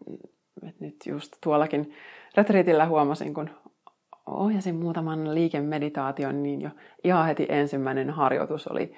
et 0.68 0.80
nyt 0.80 0.96
just 1.06 1.32
tuollakin 1.40 1.94
retriitillä 2.36 2.86
huomasin, 2.86 3.34
kun 3.34 3.50
ohjasin 4.26 4.74
muutaman 4.74 5.34
liikemeditaation, 5.34 6.42
niin 6.42 6.60
jo 6.60 6.70
ihan 7.04 7.26
heti 7.26 7.46
ensimmäinen 7.48 8.10
harjoitus 8.10 8.66
oli 8.66 8.94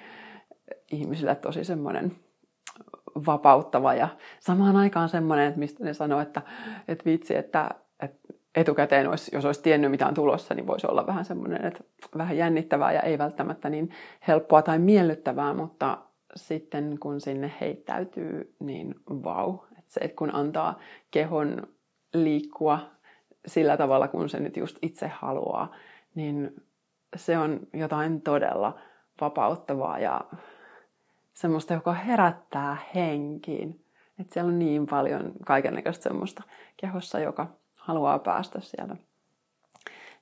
ihmisille 0.91 1.35
tosi 1.35 1.63
semmoinen 1.63 2.11
vapauttava 3.25 3.93
ja 3.93 4.07
samaan 4.39 4.75
aikaan 4.75 5.09
semmoinen, 5.09 5.47
että 5.47 5.59
mistä 5.59 5.83
ne 5.83 5.93
sanoo, 5.93 6.19
että, 6.19 6.41
että 6.87 7.05
vitsi, 7.05 7.35
että, 7.35 7.69
että 7.99 8.33
etukäteen 8.55 9.09
olisi, 9.09 9.35
jos 9.35 9.45
olisi 9.45 9.61
tiennyt 9.61 9.91
mitä 9.91 10.07
on 10.07 10.13
tulossa, 10.13 10.53
niin 10.53 10.67
voisi 10.67 10.87
olla 10.87 11.07
vähän 11.07 11.25
semmoinen, 11.25 11.65
että 11.65 11.83
vähän 12.17 12.37
jännittävää 12.37 12.91
ja 12.91 13.01
ei 13.01 13.17
välttämättä 13.17 13.69
niin 13.69 13.89
helppoa 14.27 14.61
tai 14.61 14.79
miellyttävää, 14.79 15.53
mutta 15.53 15.97
sitten 16.35 16.97
kun 16.99 17.21
sinne 17.21 17.53
heittäytyy, 17.61 18.55
niin 18.59 18.95
vau. 19.09 19.57
Että 19.71 19.93
se, 19.93 19.99
että 20.03 20.15
kun 20.15 20.35
antaa 20.35 20.79
kehon 21.11 21.67
liikkua 22.13 22.94
sillä 23.47 23.77
tavalla, 23.77 24.07
kun 24.07 24.29
se 24.29 24.39
nyt 24.39 24.57
just 24.57 24.77
itse 24.81 25.07
haluaa, 25.07 25.71
niin 26.15 26.63
se 27.15 27.37
on 27.37 27.59
jotain 27.73 28.21
todella 28.21 28.79
vapauttavaa 29.21 29.99
ja 29.99 30.21
semmoista, 31.33 31.73
joka 31.73 31.93
herättää 31.93 32.77
henkiin. 32.95 33.85
Että 34.19 34.33
siellä 34.33 34.49
on 34.49 34.59
niin 34.59 34.85
paljon 34.85 35.31
kaikenlaista 35.45 36.03
semmoista 36.03 36.43
kehossa, 36.77 37.19
joka 37.19 37.47
haluaa 37.75 38.19
päästä 38.19 38.59
sieltä 38.61 38.95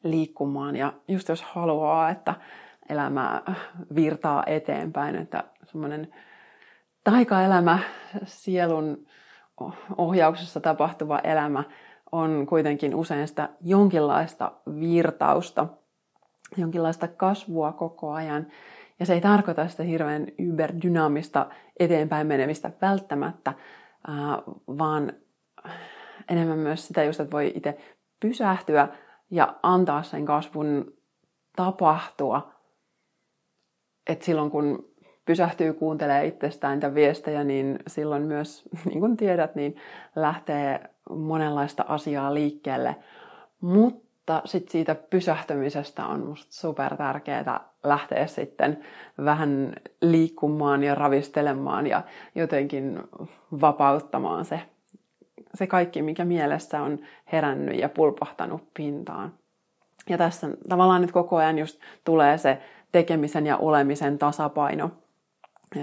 liikkumaan. 0.04 0.76
Ja 0.76 0.94
just 1.08 1.30
jos 1.30 1.42
haluaa, 1.42 2.10
että 2.10 2.36
elämä 2.90 3.42
virtaa 3.96 4.44
eteenpäin, 4.46 5.16
että 5.16 5.44
semmoinen 5.64 6.14
taikaelämä, 7.04 7.80
sielun 8.26 9.06
ohjauksessa 9.98 10.60
tapahtuva 10.60 11.20
elämä 11.20 11.64
on 12.14 12.46
kuitenkin 12.50 12.96
usein 12.96 13.28
sitä 13.28 13.50
jonkinlaista 13.62 14.52
virtausta, 14.80 15.68
jonkinlaista 16.58 17.08
kasvua 17.08 17.72
koko 17.72 18.12
ajan. 18.12 18.48
Ja 19.00 19.06
se 19.06 19.14
ei 19.14 19.22
tarkoita 19.22 19.68
sitä 19.68 19.84
hirveän 19.84 20.28
yberdynaamista 20.40 21.50
eteenpäin 21.80 22.28
menemistä 22.28 22.72
välttämättä, 22.82 23.54
vaan 24.68 25.14
enemmän 26.30 26.60
myös 26.60 26.88
sitä 26.88 27.04
just, 27.04 27.20
että 27.20 27.32
voi 27.32 27.54
itse 27.56 27.78
pysähtyä 28.20 28.88
ja 29.32 29.56
antaa 29.64 30.04
sen 30.04 30.26
kasvun 30.26 30.94
tapahtua. 31.56 32.54
Että 34.08 34.26
silloin 34.26 34.52
kun 34.52 34.94
pysähtyy 35.26 35.74
kuuntelee 35.74 36.26
itsestään 36.26 36.74
niitä 36.74 36.96
viestejä, 36.96 37.44
niin 37.44 37.80
silloin 37.88 38.24
myös, 38.24 38.64
niin 38.86 39.00
kuin 39.00 39.18
tiedät, 39.18 39.56
niin 39.56 39.76
lähtee 40.16 40.93
monenlaista 41.10 41.86
asiaa 41.88 42.34
liikkeelle. 42.34 42.96
Mutta 43.62 44.42
sitten 44.46 44.72
siitä 44.72 44.96
pysähtymisestä 44.96 46.06
on 46.06 46.26
musta 46.26 46.54
super 46.54 46.98
tärkeää 46.98 47.60
lähteä 47.84 48.28
sitten 48.28 48.80
vähän 49.26 49.74
liikkumaan 50.02 50.84
ja 50.84 50.96
ravistelemaan 50.96 51.88
ja 51.88 52.02
jotenkin 52.36 53.00
vapauttamaan 53.62 54.46
se, 54.46 54.62
se 55.54 55.68
kaikki, 55.68 56.02
mikä 56.02 56.26
mielessä 56.26 56.82
on 56.82 57.00
herännyt 57.32 57.80
ja 57.80 57.90
pulpahtanut 57.90 58.64
pintaan. 58.74 59.34
Ja 60.10 60.18
tässä 60.18 60.48
tavallaan 60.70 61.02
nyt 61.02 61.12
koko 61.12 61.36
ajan 61.38 61.60
just 61.60 61.80
tulee 62.04 62.38
se 62.38 62.62
tekemisen 62.92 63.46
ja 63.46 63.58
olemisen 63.58 64.18
tasapaino. 64.18 64.92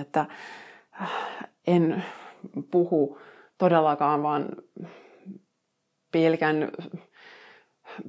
Että 0.00 0.26
en 1.66 2.04
puhu 2.70 3.18
todellakaan 3.58 4.22
vaan 4.22 4.48
pelkän 6.12 6.72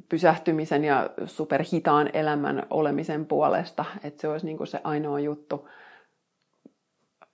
pysähtymisen 0.10 0.84
ja 0.84 1.10
superhitaan 1.26 2.10
elämän 2.14 2.64
olemisen 2.70 3.26
puolesta, 3.26 3.86
että 4.04 4.22
se 4.22 4.28
olisi 4.28 4.46
niin 4.46 4.58
kuin 4.58 4.68
se 4.68 4.82
ainoa 4.84 5.20
juttu. 5.20 5.70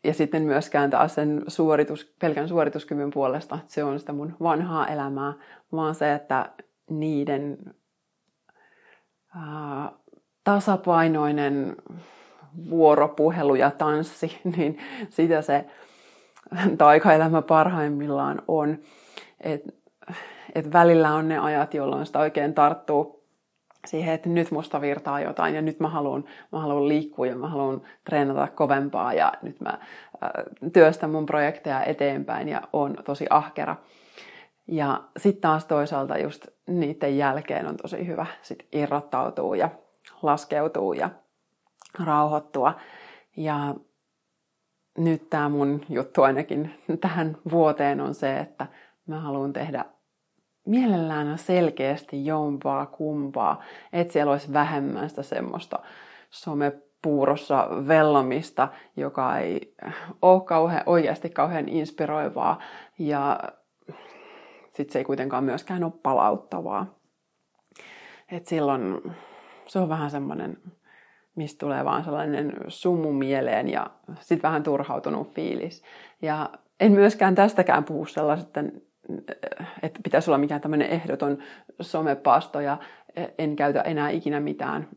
Ja 0.03 0.13
sitten 0.13 0.43
myöskään 0.43 0.89
taas 0.89 1.15
sen 1.15 1.43
suoritus, 1.47 2.15
pelkän 2.19 2.47
suorituskyvyn 2.47 3.11
puolesta, 3.11 3.55
että 3.55 3.73
se 3.73 3.83
on 3.83 3.99
sitä 3.99 4.13
mun 4.13 4.35
vanhaa 4.41 4.87
elämää, 4.87 5.33
vaan 5.71 5.95
se, 5.95 6.13
että 6.13 6.49
niiden 6.89 7.57
ää, 9.35 9.91
tasapainoinen 10.43 11.75
vuoropuhelu 12.69 13.55
ja 13.55 13.71
tanssi, 13.71 14.39
niin 14.57 14.77
sitä 15.09 15.41
se 15.41 15.65
taikaelämä 16.77 17.41
parhaimmillaan 17.41 18.41
on. 18.47 18.77
Et, 19.41 19.76
et 20.55 20.73
välillä 20.73 21.13
on 21.13 21.27
ne 21.27 21.39
ajat, 21.39 21.73
jolloin 21.73 22.05
sitä 22.05 22.19
oikein 22.19 22.53
tarttuu 22.53 23.17
siihen, 23.85 24.13
että 24.13 24.29
nyt 24.29 24.51
musta 24.51 24.81
virtaa 24.81 25.19
jotain 25.19 25.55
ja 25.55 25.61
nyt 25.61 25.79
mä 25.79 25.89
haluan, 25.89 26.23
mä 26.51 26.87
liikkua 26.87 27.27
ja 27.27 27.35
mä 27.35 27.47
haluan 27.47 27.81
treenata 28.03 28.47
kovempaa 28.47 29.13
ja 29.13 29.33
nyt 29.41 29.61
mä 29.61 29.69
äh, 29.69 29.79
työstän 30.73 31.09
mun 31.09 31.25
projekteja 31.25 31.83
eteenpäin 31.83 32.49
ja 32.49 32.61
on 32.73 32.95
tosi 33.05 33.27
ahkera. 33.29 33.75
Ja 34.67 35.03
sitten 35.17 35.41
taas 35.41 35.65
toisaalta 35.65 36.17
just 36.17 36.47
niiden 36.67 37.17
jälkeen 37.17 37.67
on 37.67 37.77
tosi 37.77 38.07
hyvä 38.07 38.25
sit 38.41 38.67
irrottautua 38.71 39.55
ja 39.55 39.69
laskeutua 40.21 40.95
ja 40.95 41.09
rauhoittua. 42.05 42.73
Ja 43.37 43.75
nyt 44.97 45.29
tämä 45.29 45.49
mun 45.49 45.85
juttu 45.89 46.23
ainakin 46.23 46.73
tähän 47.01 47.37
vuoteen 47.51 48.01
on 48.01 48.13
se, 48.13 48.39
että 48.39 48.67
mä 49.07 49.19
haluan 49.19 49.53
tehdä 49.53 49.85
mielellään 50.67 51.37
selkeästi 51.37 52.25
jompaa 52.25 52.85
kumpaa, 52.85 53.63
että 53.93 54.13
siellä 54.13 54.31
olisi 54.31 54.53
vähemmän 54.53 55.09
sitä 55.09 55.23
semmoista 55.23 55.79
somepuurossa 56.29 57.69
vellomista, 57.87 58.67
joka 58.95 59.37
ei 59.37 59.75
ole 60.21 60.41
kauhean, 60.41 60.83
oikeasti 60.85 61.29
kauhean 61.29 61.69
inspiroivaa 61.69 62.61
ja 62.99 63.39
sitten 64.69 64.93
se 64.93 64.99
ei 64.99 65.05
kuitenkaan 65.05 65.43
myöskään 65.43 65.83
ole 65.83 65.93
palauttavaa. 66.03 66.97
Et 68.31 68.47
silloin 68.47 69.01
se 69.67 69.79
on 69.79 69.89
vähän 69.89 70.11
semmoinen 70.11 70.57
mistä 71.37 71.59
tulee 71.59 71.85
vaan 71.85 72.03
sellainen 72.03 72.53
summu 72.67 73.13
mieleen 73.13 73.69
ja 73.69 73.89
sitten 74.19 74.41
vähän 74.41 74.63
turhautunut 74.63 75.33
fiilis. 75.33 75.83
Ja 76.21 76.49
en 76.79 76.91
myöskään 76.91 77.35
tästäkään 77.35 77.83
puhu 77.83 78.05
sellaista, 78.05 78.59
että 79.81 79.99
pitäisi 80.03 80.29
olla 80.29 80.37
mikään 80.37 80.61
tämmöinen 80.61 80.89
ehdoton 80.89 81.37
somepaasto 81.81 82.59
ja 82.59 82.77
en 83.37 83.55
käytä 83.55 83.81
enää 83.81 84.09
ikinä 84.09 84.39
mitään. 84.39 84.87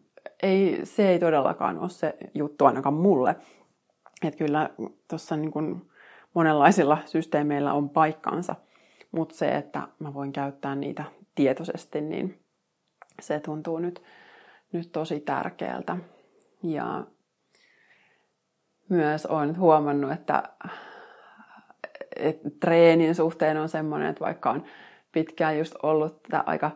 Ei, 0.42 0.80
se 0.84 1.08
ei 1.08 1.18
todellakaan 1.18 1.78
ole 1.78 1.88
se 1.88 2.16
juttu 2.34 2.64
ainakaan 2.64 2.94
mulle. 2.94 3.36
Että 4.24 4.38
kyllä 4.38 4.70
tuossa 5.08 5.36
niin 5.36 5.82
monenlaisilla 6.34 6.98
systeemeillä 7.06 7.72
on 7.72 7.90
paikkansa, 7.90 8.56
mutta 9.12 9.34
se, 9.34 9.56
että 9.56 9.88
mä 9.98 10.14
voin 10.14 10.32
käyttää 10.32 10.74
niitä 10.74 11.04
tietoisesti, 11.34 12.00
niin 12.00 12.38
se 13.20 13.40
tuntuu 13.40 13.78
nyt, 13.78 14.02
nyt 14.72 14.92
tosi 14.92 15.20
tärkeältä. 15.20 15.96
Ja 16.62 17.04
myös 18.88 19.26
olen 19.26 19.58
huomannut, 19.58 20.12
että, 20.12 20.42
että 22.20 22.50
treenin 22.60 23.14
suhteen 23.14 23.56
on 23.56 23.68
semmoinen, 23.68 24.08
että 24.08 24.24
vaikka 24.24 24.50
on 24.50 24.64
pitkään 25.12 25.58
just 25.58 25.74
ollut 25.82 26.22
tätä 26.22 26.44
aika 26.46 26.70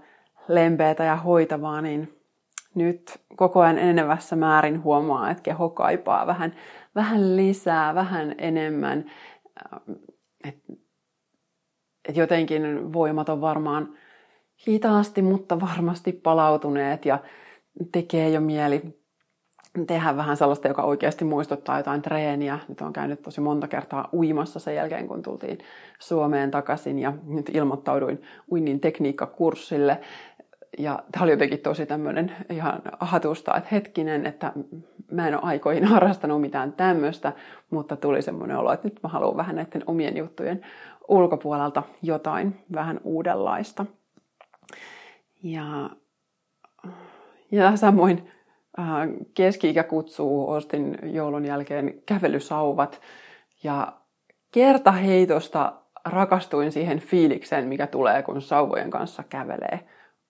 lempeätä 0.48 1.04
ja 1.04 1.16
hoitavaa, 1.16 1.80
niin 1.80 2.20
nyt 2.74 3.20
koko 3.36 3.60
ajan 3.60 3.78
enenevässä 3.78 4.36
määrin 4.36 4.82
huomaa, 4.82 5.30
että 5.30 5.42
keho 5.42 5.70
kaipaa 5.70 6.26
vähän, 6.26 6.54
vähän 6.94 7.36
lisää, 7.36 7.94
vähän 7.94 8.34
enemmän. 8.38 9.10
Että 10.44 10.72
et 12.08 12.16
jotenkin 12.16 12.92
voimat 12.92 13.28
on 13.28 13.40
varmaan 13.40 13.94
hitaasti, 14.68 15.22
mutta 15.22 15.60
varmasti 15.60 16.12
palautuneet 16.12 17.04
ja 17.06 17.18
tekee 17.92 18.28
jo 18.28 18.40
mieli 18.40 19.03
tehdä 19.86 20.16
vähän 20.16 20.36
sellaista, 20.36 20.68
joka 20.68 20.82
oikeasti 20.82 21.24
muistuttaa 21.24 21.78
jotain 21.78 22.02
treeniä. 22.02 22.58
Nyt 22.68 22.80
on 22.80 22.92
käynyt 22.92 23.22
tosi 23.22 23.40
monta 23.40 23.68
kertaa 23.68 24.08
uimassa 24.12 24.60
sen 24.60 24.74
jälkeen, 24.74 25.08
kun 25.08 25.22
tultiin 25.22 25.58
Suomeen 25.98 26.50
takaisin 26.50 26.98
ja 26.98 27.12
nyt 27.26 27.50
ilmoittauduin 27.54 28.22
uinnin 28.52 28.80
tekniikkakurssille. 28.80 30.00
Ja 30.78 31.02
tämä 31.12 31.22
oli 31.22 31.30
jotenkin 31.30 31.58
tosi 31.58 31.86
tämmöinen 31.86 32.32
ihan 32.50 32.82
hatusta, 33.00 33.56
että 33.56 33.68
hetkinen, 33.72 34.26
että 34.26 34.52
mä 35.10 35.28
en 35.28 35.34
ole 35.34 35.42
aikoihin 35.44 35.84
harrastanut 35.94 36.40
mitään 36.40 36.72
tämmöistä, 36.72 37.32
mutta 37.70 37.96
tuli 37.96 38.22
semmoinen 38.22 38.56
olo, 38.56 38.72
että 38.72 38.88
nyt 38.88 39.00
mä 39.02 39.08
haluan 39.08 39.36
vähän 39.36 39.56
näiden 39.56 39.82
omien 39.86 40.16
juttujen 40.16 40.60
ulkopuolelta 41.08 41.82
jotain 42.02 42.56
vähän 42.74 43.00
uudenlaista. 43.04 43.86
Ja, 45.42 45.90
ja 47.50 47.76
samoin 47.76 48.33
keski-ikä 49.34 49.82
kutsuu, 49.82 50.50
ostin 50.50 50.98
joulun 51.02 51.44
jälkeen 51.44 51.94
kävelysauvat 52.06 53.00
ja 53.62 53.92
kertaheitosta 54.52 55.72
rakastuin 56.04 56.72
siihen 56.72 56.98
fiilikseen, 56.98 57.68
mikä 57.68 57.86
tulee, 57.86 58.22
kun 58.22 58.42
sauvojen 58.42 58.90
kanssa 58.90 59.22
kävelee 59.28 59.80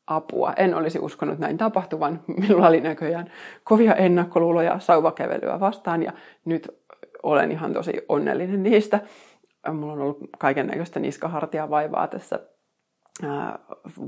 apua. 0.07 0.53
En 0.57 0.75
olisi 0.75 0.99
uskonut 0.99 1.39
näin 1.39 1.59
tapahtuvan. 1.59 2.21
Minulla 2.41 2.69
oli 2.69 2.81
näköjään 2.81 3.33
kovia 3.65 3.95
ennakkoluuloja 3.95 4.79
sauvakävelyä 4.79 5.61
vastaan 5.61 6.03
ja 6.03 6.13
nyt 6.45 6.69
olen 7.23 7.53
ihan 7.53 7.73
tosi 7.73 7.93
onnellinen 8.09 8.63
niistä. 8.63 9.01
Mulla 9.73 9.93
on 9.93 10.01
ollut 10.01 10.19
kaiken 10.39 10.67
näköistä 10.67 11.01
niskahartia 11.01 11.71
vaivaa 11.71 12.09
tässä 12.09 12.41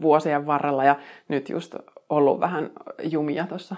vuosien 0.01 0.47
varrella 0.47 0.85
ja 0.85 0.97
nyt 1.29 1.49
just 1.49 1.75
ollut 2.09 2.41
vähän 2.41 2.71
jumia 3.03 3.47
tuossa 3.47 3.77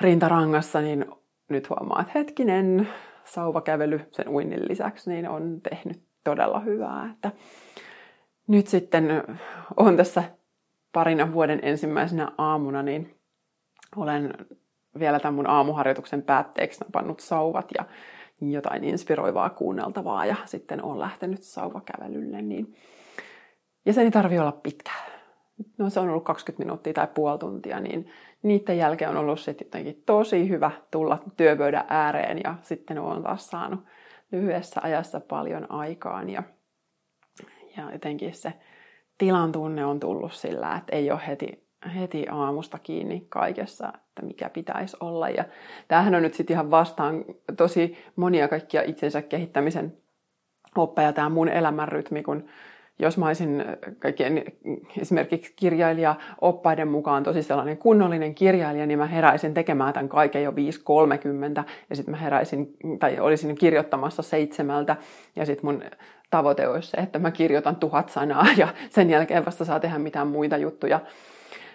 rintarangassa, 0.00 0.80
niin 0.80 1.06
nyt 1.48 1.70
huomaa, 1.70 2.00
että 2.00 2.12
hetkinen, 2.14 2.88
sauvakävely 3.24 4.00
sen 4.10 4.28
uinnin 4.28 4.68
lisäksi 4.68 5.10
niin 5.10 5.28
on 5.28 5.60
tehnyt 5.60 6.02
todella 6.24 6.60
hyvää. 6.60 7.10
Että 7.14 7.32
nyt 8.46 8.66
sitten 8.66 9.24
on 9.76 9.96
tässä 9.96 10.22
parina 10.92 11.32
vuoden 11.32 11.58
ensimmäisenä 11.62 12.32
aamuna, 12.38 12.82
niin 12.82 13.14
olen 13.96 14.34
vielä 14.98 15.20
tämän 15.20 15.34
mun 15.34 15.46
aamuharjoituksen 15.46 16.22
päätteeksi 16.22 16.84
napannut 16.84 17.20
sauvat 17.20 17.68
ja 17.78 17.84
jotain 18.40 18.84
inspiroivaa 18.84 19.50
kuunneltavaa 19.50 20.26
ja 20.26 20.36
sitten 20.44 20.84
on 20.84 21.00
lähtenyt 21.00 21.42
sauvakävelylle. 21.42 22.42
Niin... 22.42 22.74
Ja 23.86 23.92
se 23.92 24.00
ei 24.00 24.10
tarvi 24.10 24.38
olla 24.38 24.52
pitkä. 24.52 24.90
no 25.78 25.90
se 25.90 26.00
on 26.00 26.08
ollut 26.08 26.24
20 26.24 26.64
minuuttia 26.64 26.92
tai 26.92 27.08
puoli 27.14 27.38
tuntia, 27.38 27.80
niin 27.80 28.10
niiden 28.42 28.78
jälkeen 28.78 29.10
on 29.10 29.16
ollut 29.16 29.40
sitten 29.40 29.66
jotenkin 29.66 30.02
tosi 30.06 30.48
hyvä 30.48 30.70
tulla 30.90 31.18
työpöydän 31.36 31.84
ääreen 31.88 32.40
ja 32.44 32.54
sitten 32.62 32.98
on 32.98 33.22
taas 33.22 33.46
saanut 33.46 33.80
lyhyessä 34.32 34.80
ajassa 34.84 35.20
paljon 35.20 35.72
aikaan 35.72 36.30
ja, 36.30 36.42
ja 37.76 37.92
jotenkin 37.92 38.34
se 38.34 38.52
tilan 39.18 39.52
tunne 39.52 39.84
on 39.84 40.00
tullut 40.00 40.32
sillä, 40.32 40.76
että 40.76 40.96
ei 40.96 41.10
ole 41.10 41.20
heti, 41.26 41.66
heti 41.94 42.26
aamusta 42.30 42.78
kiinni 42.78 43.26
kaikessa, 43.28 43.88
että 43.88 44.22
mikä 44.22 44.50
pitäisi 44.50 44.96
olla. 45.00 45.28
Ja 45.28 45.44
tämähän 45.88 46.14
on 46.14 46.22
nyt 46.22 46.34
sitten 46.34 46.54
ihan 46.54 46.70
vastaan 46.70 47.24
tosi 47.56 47.98
monia 48.16 48.48
kaikkia 48.48 48.82
itsensä 48.82 49.22
kehittämisen 49.22 49.96
oppeja, 50.76 51.12
tämä 51.12 51.28
mun 51.28 51.48
elämänrytmi, 51.48 52.22
kun 52.22 52.48
jos 53.00 53.18
mä 53.18 53.26
olisin 53.26 53.64
kaikkien 53.98 54.44
esimerkiksi 55.00 55.52
kirjailija-oppaiden 55.56 56.88
mukaan 56.88 57.22
tosi 57.22 57.42
sellainen 57.42 57.78
kunnollinen 57.78 58.34
kirjailija, 58.34 58.86
niin 58.86 58.98
mä 58.98 59.06
heräisin 59.06 59.54
tekemään 59.54 59.92
tämän 59.92 60.08
kaiken 60.08 60.42
jo 60.42 60.50
5.30 60.50 60.56
ja 61.90 61.96
sitten 61.96 62.12
mä 62.12 62.18
heräisin 62.18 62.76
tai 62.98 63.20
olisin 63.20 63.54
kirjoittamassa 63.54 64.22
seitsemältä 64.22 64.96
ja 65.36 65.46
sitten 65.46 65.66
mun 65.66 65.82
tavoite 66.30 66.68
olisi 66.68 66.90
se, 66.90 66.96
että 66.96 67.18
mä 67.18 67.30
kirjoitan 67.30 67.76
tuhat 67.76 68.08
sanaa 68.08 68.46
ja 68.56 68.68
sen 68.90 69.10
jälkeen 69.10 69.46
vasta 69.46 69.64
saa 69.64 69.80
tehdä 69.80 69.98
mitään 69.98 70.26
muita 70.26 70.56
juttuja. 70.56 71.00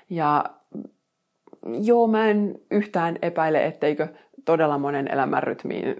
Ja 0.09 0.45
joo, 1.65 2.07
mä 2.07 2.27
en 2.27 2.59
yhtään 2.71 3.17
epäile, 3.21 3.65
etteikö 3.65 4.07
todella 4.45 4.77
monen 4.77 5.07
elämänrytmiin 5.11 5.95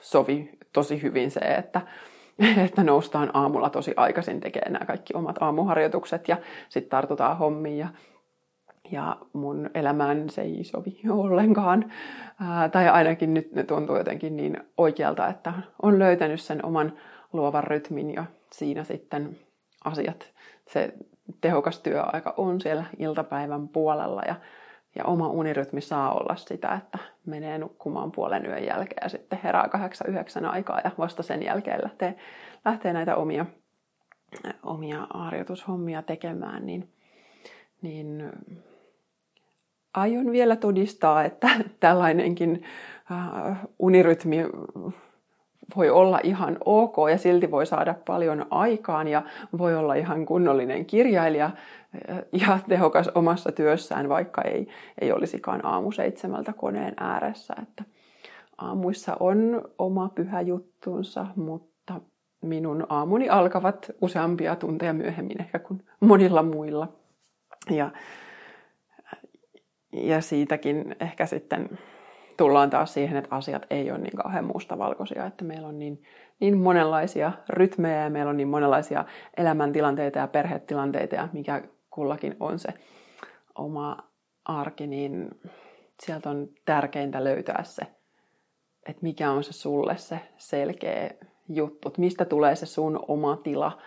sovi 0.00 0.50
tosi 0.72 1.02
hyvin 1.02 1.30
se, 1.30 1.40
että, 1.40 1.80
että 2.66 2.84
noustaan 2.84 3.30
aamulla 3.34 3.70
tosi 3.70 3.94
aikaisin 3.96 4.40
tekemään 4.40 4.72
nämä 4.72 4.86
kaikki 4.86 5.14
omat 5.14 5.42
aamuharjoitukset 5.42 6.28
ja 6.28 6.36
sitten 6.68 6.90
tartutaan 6.90 7.38
hommiin 7.38 7.78
ja, 7.78 7.88
ja 8.90 9.16
mun 9.32 9.70
elämään 9.74 10.30
se 10.30 10.42
ei 10.42 10.64
sovi 10.64 11.00
ollenkaan. 11.22 11.92
Ää, 12.40 12.68
tai 12.68 12.88
ainakin 12.88 13.34
nyt 13.34 13.52
ne 13.52 13.64
tuntuu 13.64 13.96
jotenkin 13.96 14.36
niin 14.36 14.60
oikealta, 14.76 15.28
että 15.28 15.52
on 15.82 15.98
löytänyt 15.98 16.40
sen 16.40 16.64
oman 16.64 16.92
luovan 17.32 17.64
rytmin 17.64 18.14
ja 18.14 18.24
siinä 18.52 18.84
sitten 18.84 19.38
asiat, 19.84 20.32
se 20.68 20.94
tehokas 21.40 21.78
työaika 21.78 22.34
on 22.36 22.60
siellä 22.60 22.84
iltapäivän 22.98 23.68
puolella 23.68 24.22
ja, 24.26 24.34
ja 24.94 25.04
oma 25.04 25.28
unirytmi 25.28 25.80
saa 25.80 26.12
olla 26.14 26.36
sitä, 26.36 26.74
että 26.74 26.98
menee 27.26 27.58
nukkumaan 27.58 28.12
puolen 28.12 28.46
yön 28.46 28.64
jälkeen 28.64 29.02
ja 29.02 29.08
sitten 29.08 29.38
herää 29.44 29.68
kahdeksan 29.68 30.10
yhdeksän 30.10 30.44
aikaa 30.44 30.80
ja 30.84 30.90
vasta 30.98 31.22
sen 31.22 31.42
jälkeen 31.42 31.80
lähtee, 31.82 32.16
lähtee 32.64 32.92
näitä 32.92 33.16
omia, 33.16 33.46
omia 34.62 35.06
harjoitushommia 35.14 36.02
tekemään, 36.02 36.66
niin, 36.66 36.88
niin 37.82 38.32
aion 39.94 40.32
vielä 40.32 40.56
todistaa, 40.56 41.24
että 41.24 41.48
tällainenkin 41.80 42.62
unirytmi 43.78 44.38
voi 45.76 45.90
olla 45.90 46.20
ihan 46.22 46.56
ok 46.64 46.96
ja 47.10 47.18
silti 47.18 47.50
voi 47.50 47.66
saada 47.66 47.94
paljon 48.06 48.46
aikaan 48.50 49.08
ja 49.08 49.22
voi 49.58 49.76
olla 49.76 49.94
ihan 49.94 50.26
kunnollinen 50.26 50.86
kirjailija 50.86 51.50
ja 52.46 52.58
tehokas 52.68 53.08
omassa 53.08 53.52
työssään, 53.52 54.08
vaikka 54.08 54.42
ei, 54.42 54.68
ei 55.00 55.12
olisikaan 55.12 55.64
aamu 55.64 55.92
seitsemältä 55.92 56.52
koneen 56.52 56.94
ääressä. 57.00 57.54
Että 57.62 57.84
aamuissa 58.58 59.16
on 59.20 59.62
oma 59.78 60.08
pyhä 60.08 60.40
juttunsa, 60.40 61.26
mutta 61.36 62.00
minun 62.42 62.86
aamuni 62.88 63.28
alkavat 63.28 63.90
useampia 64.00 64.56
tunteja 64.56 64.92
myöhemmin 64.92 65.40
ehkä 65.40 65.58
kuin 65.58 65.82
monilla 66.00 66.42
muilla. 66.42 66.88
Ja, 67.70 67.90
ja 69.92 70.20
siitäkin 70.20 70.96
ehkä 71.00 71.26
sitten 71.26 71.78
tullaan 72.36 72.70
taas 72.70 72.94
siihen, 72.94 73.16
että 73.16 73.36
asiat 73.36 73.66
ei 73.70 73.90
ole 73.90 73.98
niin 73.98 74.16
kauhean 74.16 74.44
mustavalkoisia, 74.44 75.26
että 75.26 75.44
meillä 75.44 75.68
on 75.68 75.78
niin, 75.78 76.02
niin 76.40 76.58
monenlaisia 76.58 77.32
rytmejä 77.48 78.04
ja 78.04 78.10
meillä 78.10 78.30
on 78.30 78.36
niin 78.36 78.48
monenlaisia 78.48 79.04
elämäntilanteita 79.36 80.18
ja 80.18 80.26
perhetilanteita 80.26 81.14
ja 81.14 81.28
mikä 81.32 81.62
kullakin 81.94 82.36
on 82.40 82.58
se 82.58 82.68
oma 83.58 83.96
arki, 84.44 84.86
niin 84.86 85.30
sieltä 86.02 86.30
on 86.30 86.48
tärkeintä 86.64 87.24
löytää 87.24 87.64
se, 87.64 87.82
että 88.86 89.02
mikä 89.02 89.30
on 89.30 89.44
se 89.44 89.52
sulle 89.52 89.96
se 89.96 90.20
selkeä 90.36 91.10
juttu, 91.48 91.88
että 91.88 92.00
mistä 92.00 92.24
tulee 92.24 92.56
se 92.56 92.66
sun 92.66 93.04
oma 93.08 93.36
tila, 93.36 93.78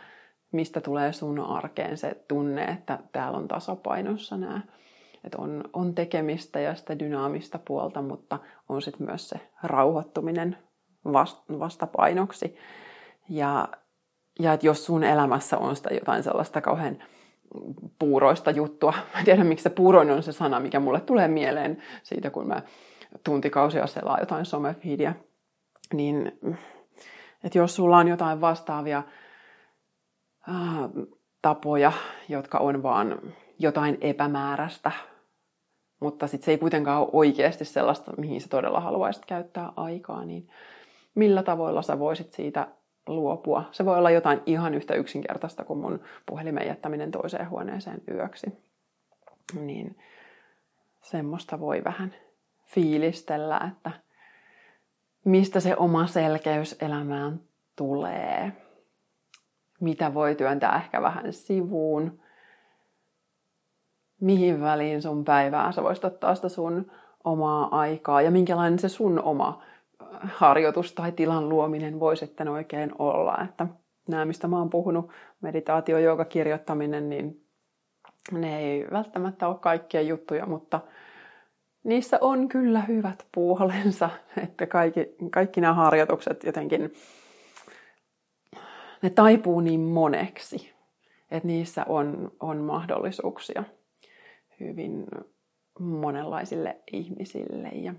mistä 0.51 0.81
tulee 0.81 1.13
sun 1.13 1.39
arkeen 1.39 1.97
se 1.97 2.23
tunne, 2.27 2.63
että 2.63 2.99
täällä 3.11 3.37
on 3.37 3.47
tasapainossa 3.47 4.37
nämä 4.37 4.61
että 5.25 5.37
on, 5.41 5.63
on 5.73 5.95
tekemistä 5.95 6.59
ja 6.59 6.75
sitä 6.75 6.99
dynaamista 6.99 7.59
puolta, 7.59 8.01
mutta 8.01 8.39
on 8.69 8.81
sitten 8.81 9.07
myös 9.07 9.29
se 9.29 9.39
rauhoittuminen 9.63 10.57
vast, 11.13 11.43
vastapainoksi. 11.59 12.55
Ja, 13.29 13.67
ja 14.39 14.53
että 14.53 14.65
jos 14.65 14.85
sun 14.85 15.03
elämässä 15.03 15.57
on 15.57 15.75
sitä 15.75 15.93
jotain 15.93 16.23
sellaista 16.23 16.61
kauhean 16.61 17.03
puuroista 17.99 18.51
juttua, 18.51 18.93
mä 19.15 19.23
tiedän 19.23 19.47
miksi 19.47 19.63
se 19.63 19.69
puuroinen 19.69 20.15
on 20.15 20.23
se 20.23 20.31
sana, 20.31 20.59
mikä 20.59 20.79
mulle 20.79 20.99
tulee 20.99 21.27
mieleen 21.27 21.77
siitä, 22.03 22.29
kun 22.29 22.47
mä 22.47 22.61
tuntikausia 23.23 23.87
selaa 23.87 24.19
jotain 24.19 24.45
somefeedia, 24.45 25.13
niin 25.93 26.39
että 27.43 27.57
jos 27.57 27.75
sulla 27.75 27.97
on 27.97 28.07
jotain 28.07 28.41
vastaavia 28.41 29.03
äh, 30.49 30.55
tapoja, 31.41 31.91
jotka 32.29 32.57
on 32.57 32.83
vaan 32.83 33.19
jotain 33.59 33.97
epämääräistä, 34.01 34.91
mutta 35.99 36.27
sitten 36.27 36.45
se 36.45 36.51
ei 36.51 36.57
kuitenkaan 36.57 37.01
ole 37.01 37.09
oikeasti 37.13 37.65
sellaista, 37.65 38.11
mihin 38.17 38.41
sä 38.41 38.47
todella 38.49 38.79
haluaisit 38.79 39.25
käyttää 39.25 39.71
aikaa, 39.75 40.25
niin 40.25 40.47
millä 41.15 41.43
tavoilla 41.43 41.81
sä 41.81 41.99
voisit 41.99 42.31
siitä 42.31 42.67
luopua? 43.07 43.63
Se 43.71 43.85
voi 43.85 43.97
olla 43.97 44.11
jotain 44.11 44.41
ihan 44.45 44.73
yhtä 44.73 44.93
yksinkertaista 44.93 45.63
kuin 45.63 45.79
mun 45.79 45.99
puhelimen 46.25 46.67
jättäminen 46.67 47.11
toiseen 47.11 47.49
huoneeseen 47.49 48.01
yöksi. 48.11 48.47
Niin 49.59 49.97
semmoista 51.01 51.59
voi 51.59 51.83
vähän 51.83 52.15
fiilistellä, 52.65 53.71
että 53.71 53.91
mistä 55.25 55.59
se 55.59 55.75
oma 55.77 56.07
selkeys 56.07 56.75
elämään 56.81 57.39
tulee. 57.75 58.51
Mitä 59.79 60.13
voi 60.13 60.35
työntää 60.35 60.75
ehkä 60.75 61.01
vähän 61.01 61.33
sivuun 61.33 62.19
mihin 64.21 64.61
väliin 64.61 65.01
sun 65.01 65.25
päivää 65.25 65.71
sä 65.71 65.83
voisit 65.83 66.05
ottaa 66.05 66.35
sitä 66.35 66.49
sun 66.49 66.91
omaa 67.23 67.79
aikaa 67.79 68.21
ja 68.21 68.31
minkälainen 68.31 68.79
se 68.79 68.89
sun 68.89 69.19
oma 69.23 69.63
harjoitus 70.23 70.93
tai 70.93 71.11
tilan 71.11 71.49
luominen 71.49 71.99
voi 71.99 72.17
sitten 72.17 72.47
oikein 72.47 72.91
olla. 72.99 73.37
Että 73.43 73.67
nämä, 74.09 74.25
mistä 74.25 74.47
mä 74.47 74.57
oon 74.57 74.69
puhunut, 74.69 75.11
meditaatio, 75.41 75.97
jooga, 75.97 76.25
kirjoittaminen, 76.25 77.09
niin 77.09 77.45
ne 78.31 78.59
ei 78.59 78.87
välttämättä 78.91 79.47
ole 79.47 79.57
kaikkia 79.59 80.01
juttuja, 80.01 80.45
mutta 80.45 80.81
niissä 81.83 82.17
on 82.21 82.47
kyllä 82.47 82.81
hyvät 82.81 83.25
puolensa, 83.35 84.09
että 84.43 84.67
kaikki, 84.67 85.15
kaikki 85.31 85.61
nämä 85.61 85.73
harjoitukset 85.73 86.43
jotenkin, 86.43 86.93
ne 89.01 89.09
taipuu 89.09 89.59
niin 89.59 89.79
moneksi, 89.79 90.73
että 91.31 91.47
niissä 91.47 91.85
on, 91.87 92.31
on 92.39 92.57
mahdollisuuksia 92.57 93.63
hyvin 94.59 95.05
monenlaisille 95.79 96.77
ihmisille. 96.91 97.67
Ja, 97.67 97.93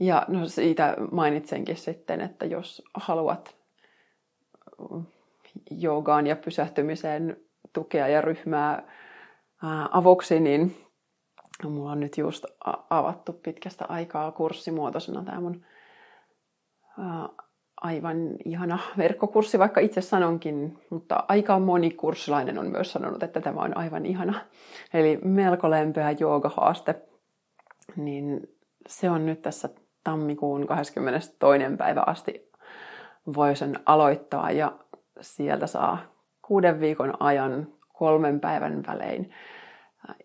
ja 0.00 0.24
no 0.28 0.46
siitä 0.46 0.96
mainitsenkin 1.12 1.76
sitten, 1.76 2.20
että 2.20 2.46
jos 2.46 2.82
haluat 2.94 3.56
joogaan 5.70 6.26
ja 6.26 6.36
pysähtymiseen 6.36 7.36
tukea 7.72 8.08
ja 8.08 8.20
ryhmää 8.20 8.82
avuksi, 9.90 10.40
niin 10.40 10.76
mulla 11.64 11.92
on 11.92 12.00
nyt 12.00 12.18
just 12.18 12.44
avattu 12.90 13.32
pitkästä 13.32 13.84
aikaa 13.88 14.32
kurssimuotoisena 14.32 15.24
tämä 15.24 15.40
mun 15.40 15.64
aivan 17.80 18.16
ihana 18.44 18.78
verkkokurssi, 18.98 19.58
vaikka 19.58 19.80
itse 19.80 20.00
sanonkin, 20.00 20.78
mutta 20.90 21.24
aika 21.28 21.58
moni 21.58 21.90
kurssilainen 21.90 22.58
on 22.58 22.66
myös 22.70 22.92
sanonut, 22.92 23.22
että 23.22 23.40
tämä 23.40 23.60
on 23.60 23.76
aivan 23.76 24.06
ihana. 24.06 24.40
Eli 24.94 25.18
melko 25.24 25.70
lempeä 25.70 26.10
joogahaaste. 26.10 27.02
Niin 27.96 28.56
se 28.88 29.10
on 29.10 29.26
nyt 29.26 29.42
tässä 29.42 29.68
tammikuun 30.08 30.66
22. 30.66 31.36
päivä 31.78 32.02
asti 32.06 32.50
voi 33.36 33.56
sen 33.56 33.80
aloittaa 33.86 34.50
ja 34.50 34.72
sieltä 35.20 35.66
saa 35.66 35.98
kuuden 36.42 36.80
viikon 36.80 37.14
ajan 37.20 37.66
kolmen 37.92 38.40
päivän 38.40 38.82
välein 38.86 39.30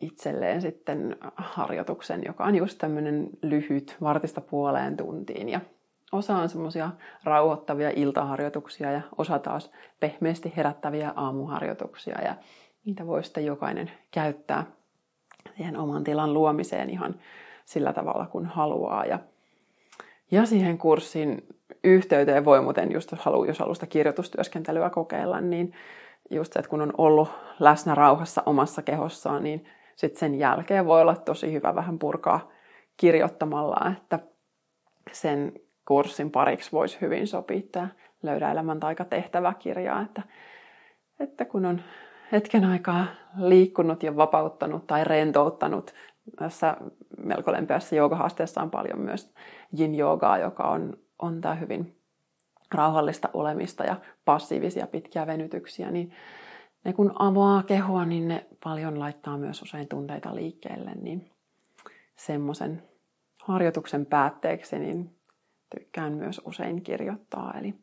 itselleen 0.02 0.62
sitten 0.62 1.18
harjoituksen, 1.36 2.22
joka 2.26 2.44
on 2.44 2.56
just 2.56 2.78
tämmöinen 2.78 3.30
lyhyt, 3.42 3.98
vartista 4.02 4.42
puoleen 4.42 4.98
tuntiin 4.98 5.50
ja 5.50 5.62
Osa 6.12 6.36
on 6.38 6.50
semmoisia 6.50 6.92
rauhoittavia 7.24 7.92
iltaharjoituksia 7.96 8.92
ja 8.92 9.02
osa 9.18 9.40
taas 9.40 9.72
pehmeästi 10.00 10.54
herättäviä 10.58 11.14
aamuharjoituksia. 11.16 12.22
Ja 12.22 12.36
niitä 12.86 13.08
voi 13.08 13.24
sitten 13.24 13.46
jokainen 13.46 13.92
käyttää 14.12 14.66
siihen 15.58 15.78
oman 15.78 16.04
tilan 16.04 16.34
luomiseen 16.34 16.90
ihan 16.90 17.16
sillä 17.66 17.94
tavalla, 17.94 18.26
kun 18.26 18.46
haluaa. 18.46 19.06
Ja, 19.06 19.20
ja 20.34 20.46
siihen 20.46 20.78
kurssin 20.78 21.48
yhteyteen 21.84 22.46
voi 22.46 22.62
muuten, 22.62 22.92
just 22.92 23.12
haluaa, 23.12 23.48
jos 23.48 23.60
haluaa 23.60 23.74
sitä 23.74 23.88
kirjoitustyöskentelyä 23.88 24.90
kokeilla, 24.90 25.42
niin 25.42 25.74
just 26.32 26.54
se, 26.54 26.60
että 26.60 26.70
kun 26.70 26.82
on 26.82 26.94
ollut 26.98 27.30
läsnä 27.60 27.96
rauhassa 27.96 28.44
omassa 28.46 28.82
kehossaan, 28.82 29.44
niin 29.44 29.66
sitten 29.96 30.20
sen 30.20 30.36
jälkeen 30.36 30.86
voi 30.86 31.02
olla 31.02 31.16
tosi 31.16 31.54
hyvä 31.54 31.76
vähän 31.76 32.00
purkaa 32.00 32.52
kirjoittamalla, 32.98 33.92
että 33.98 34.20
sen 35.12 35.54
kurssin 35.88 36.32
pariksi 36.32 36.72
voisi 36.72 36.98
hyvin 37.02 37.28
sopia 37.28 37.62
tämä 37.72 37.88
Löydä 38.24 38.52
elämän 38.52 38.80
taika 38.80 39.06
tehtäväkirjaa, 39.06 40.02
että, 40.02 40.22
että 41.20 41.46
kun 41.46 41.66
on 41.66 41.82
hetken 42.32 42.66
aikaa 42.66 43.06
liikkunut 43.38 44.04
ja 44.04 44.16
vapauttanut 44.16 44.88
tai 44.88 45.04
rentouttanut, 45.04 45.94
tässä 46.36 46.78
melko 47.18 47.52
lempeässä 47.52 47.96
joogahaasteessa 47.96 48.62
on 48.62 48.72
paljon 48.72 49.00
myös 49.00 49.34
yin-joogaa, 49.80 50.38
joka 50.38 50.64
on, 50.64 50.98
on 51.20 51.42
tämä 51.42 51.56
hyvin 51.56 51.98
rauhallista 52.74 53.30
olemista 53.34 53.84
ja 53.84 53.96
passiivisia 54.26 54.88
pitkiä 54.88 55.28
venytyksiä, 55.28 55.92
niin 55.92 56.14
ne 56.86 56.94
kun 56.94 57.14
avaa 57.20 57.64
kehoa, 57.64 58.06
niin 58.06 58.28
ne 58.28 58.46
paljon 58.64 59.00
laittaa 59.00 59.38
myös 59.38 59.62
usein 59.62 59.88
tunteita 59.88 60.36
liikkeelle, 60.36 60.92
niin 60.96 61.32
semmoisen 62.16 62.84
harjoituksen 63.44 64.06
päätteeksi 64.06 64.80
niin 64.80 65.16
tykkään 65.76 66.14
myös 66.14 66.42
usein 66.46 66.82
kirjoittaa. 66.84 67.54
Eli, 67.60 67.76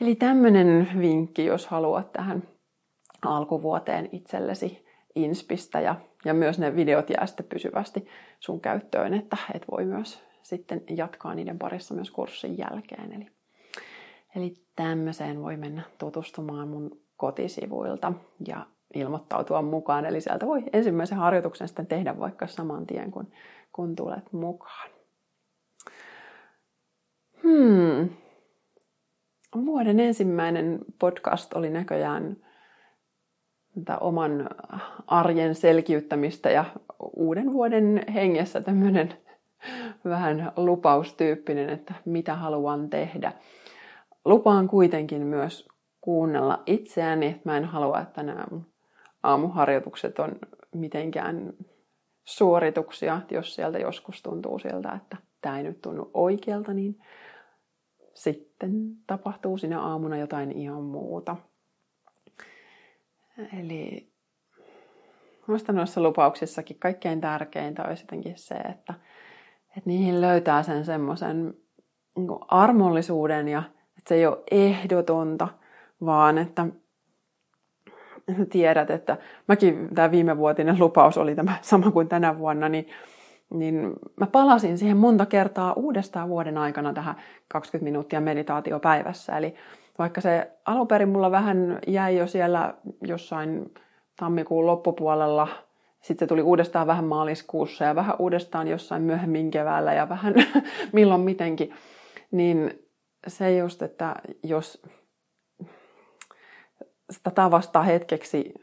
eli 0.00 0.14
tämmöinen 0.14 0.88
vinkki, 0.98 1.44
jos 1.44 1.66
haluat 1.66 2.12
tähän 2.12 2.42
alkuvuoteen 3.22 4.08
itsellesi 4.12 4.85
inspistä 5.16 5.80
ja, 5.80 5.94
ja 6.24 6.34
myös 6.34 6.58
ne 6.58 6.76
videot 6.76 7.10
jää 7.10 7.26
sitten 7.26 7.46
pysyvästi 7.46 8.06
sun 8.40 8.60
käyttöön, 8.60 9.14
että 9.14 9.36
et 9.54 9.64
voi 9.70 9.84
myös 9.84 10.22
sitten 10.42 10.82
jatkaa 10.96 11.34
niiden 11.34 11.58
parissa 11.58 11.94
myös 11.94 12.10
kurssin 12.10 12.58
jälkeen. 12.58 13.12
Eli, 13.12 13.26
eli 14.36 14.54
tämmöiseen 14.76 15.42
voi 15.42 15.56
mennä 15.56 15.82
tutustumaan 15.98 16.68
mun 16.68 17.00
kotisivuilta 17.16 18.12
ja 18.46 18.66
ilmoittautua 18.94 19.62
mukaan. 19.62 20.04
Eli 20.04 20.20
sieltä 20.20 20.46
voi 20.46 20.62
ensimmäisen 20.72 21.18
harjoituksen 21.18 21.68
sitten 21.68 21.86
tehdä 21.86 22.18
vaikka 22.18 22.46
saman 22.46 22.86
tien, 22.86 23.10
kun, 23.10 23.30
kun 23.72 23.96
tulet 23.96 24.32
mukaan. 24.32 24.90
Hmm. 27.42 28.08
Vuoden 29.66 30.00
ensimmäinen 30.00 30.78
podcast 30.98 31.54
oli 31.54 31.70
näköjään 31.70 32.36
oman 34.00 34.48
arjen 35.06 35.54
selkiyttämistä 35.54 36.50
ja 36.50 36.64
uuden 37.16 37.52
vuoden 37.52 38.04
hengessä 38.14 38.60
tämmöinen 38.60 39.14
vähän 40.04 40.52
lupaustyyppinen, 40.56 41.70
että 41.70 41.94
mitä 42.04 42.34
haluan 42.34 42.90
tehdä. 42.90 43.32
Lupaan 44.24 44.68
kuitenkin 44.68 45.22
myös 45.22 45.68
kuunnella 46.00 46.62
itseäni, 46.66 47.26
että 47.26 47.42
mä 47.44 47.56
en 47.56 47.64
halua, 47.64 48.00
että 48.00 48.22
nämä 48.22 48.46
aamuharjoitukset 49.22 50.18
on 50.18 50.32
mitenkään 50.74 51.52
suorituksia, 52.24 53.20
jos 53.30 53.54
sieltä 53.54 53.78
joskus 53.78 54.22
tuntuu 54.22 54.58
siltä, 54.58 54.92
että 54.92 55.16
tämä 55.40 55.58
ei 55.58 55.62
nyt 55.62 55.82
tunnu 55.82 56.10
oikealta, 56.14 56.74
niin 56.74 56.98
sitten 58.14 58.96
tapahtuu 59.06 59.58
sinä 59.58 59.80
aamuna 59.80 60.16
jotain 60.16 60.52
ihan 60.52 60.82
muuta. 60.82 61.36
Eli 63.60 64.12
minusta 65.46 65.72
noissa 65.72 66.00
lupauksissakin 66.00 66.78
kaikkein 66.78 67.20
tärkeintä 67.20 67.84
olisi 67.84 68.02
jotenkin 68.02 68.38
se, 68.38 68.54
että, 68.54 68.94
että 69.68 69.82
niihin 69.84 70.20
löytää 70.20 70.62
sen 70.62 70.84
semmoisen 70.84 71.54
niin 72.16 72.28
armollisuuden 72.48 73.48
ja 73.48 73.62
että 73.98 74.08
se 74.08 74.14
ei 74.14 74.26
ole 74.26 74.42
ehdotonta, 74.50 75.48
vaan 76.04 76.38
että 76.38 76.66
tiedät, 78.50 78.90
että 78.90 79.16
mäkin 79.48 79.88
tämä 79.94 80.10
viimevuotinen 80.10 80.78
lupaus 80.78 81.18
oli 81.18 81.34
tämä 81.34 81.56
sama 81.62 81.90
kuin 81.90 82.08
tänä 82.08 82.38
vuonna, 82.38 82.68
niin 82.68 82.86
niin 83.50 83.92
mä 84.20 84.26
palasin 84.26 84.78
siihen 84.78 84.96
monta 84.96 85.26
kertaa 85.26 85.72
uudestaan 85.72 86.28
vuoden 86.28 86.58
aikana 86.58 86.92
tähän 86.92 87.16
20 87.48 87.84
minuuttia 87.84 88.20
meditaatio 88.20 88.80
päivässä. 88.80 89.38
Eli 89.38 89.54
vaikka 89.98 90.20
se 90.20 90.50
alunperin 90.64 91.08
mulla 91.08 91.30
vähän 91.30 91.78
jäi 91.86 92.16
jo 92.16 92.26
siellä 92.26 92.74
jossain 93.02 93.74
tammikuun 94.16 94.66
loppupuolella, 94.66 95.48
sitten 96.00 96.26
se 96.26 96.28
tuli 96.28 96.42
uudestaan 96.42 96.86
vähän 96.86 97.04
maaliskuussa 97.04 97.84
ja 97.84 97.94
vähän 97.94 98.16
uudestaan 98.18 98.68
jossain 98.68 99.02
myöhemmin 99.02 99.50
keväällä 99.50 99.94
ja 99.94 100.08
vähän 100.08 100.34
milloin 100.92 101.20
mitenkin, 101.20 101.74
niin 102.30 102.86
se 103.26 103.56
just, 103.56 103.82
että 103.82 104.14
jos 104.42 104.82
sitä 107.10 107.30
tavasta 107.30 107.82
hetkeksi 107.82 108.54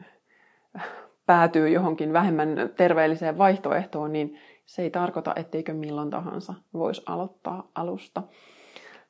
päätyy 1.26 1.70
johonkin 1.70 2.14
vähemmän 2.14 2.50
terveelliseen 2.76 3.38
vaihtoehtoon, 3.38 4.14
niin 4.14 4.40
se 4.66 4.82
ei 4.82 4.90
tarkoita, 4.90 5.34
etteikö 5.36 5.74
milloin 5.74 6.10
tahansa 6.10 6.54
voisi 6.74 7.04
aloittaa 7.06 7.72
alusta. 7.76 8.24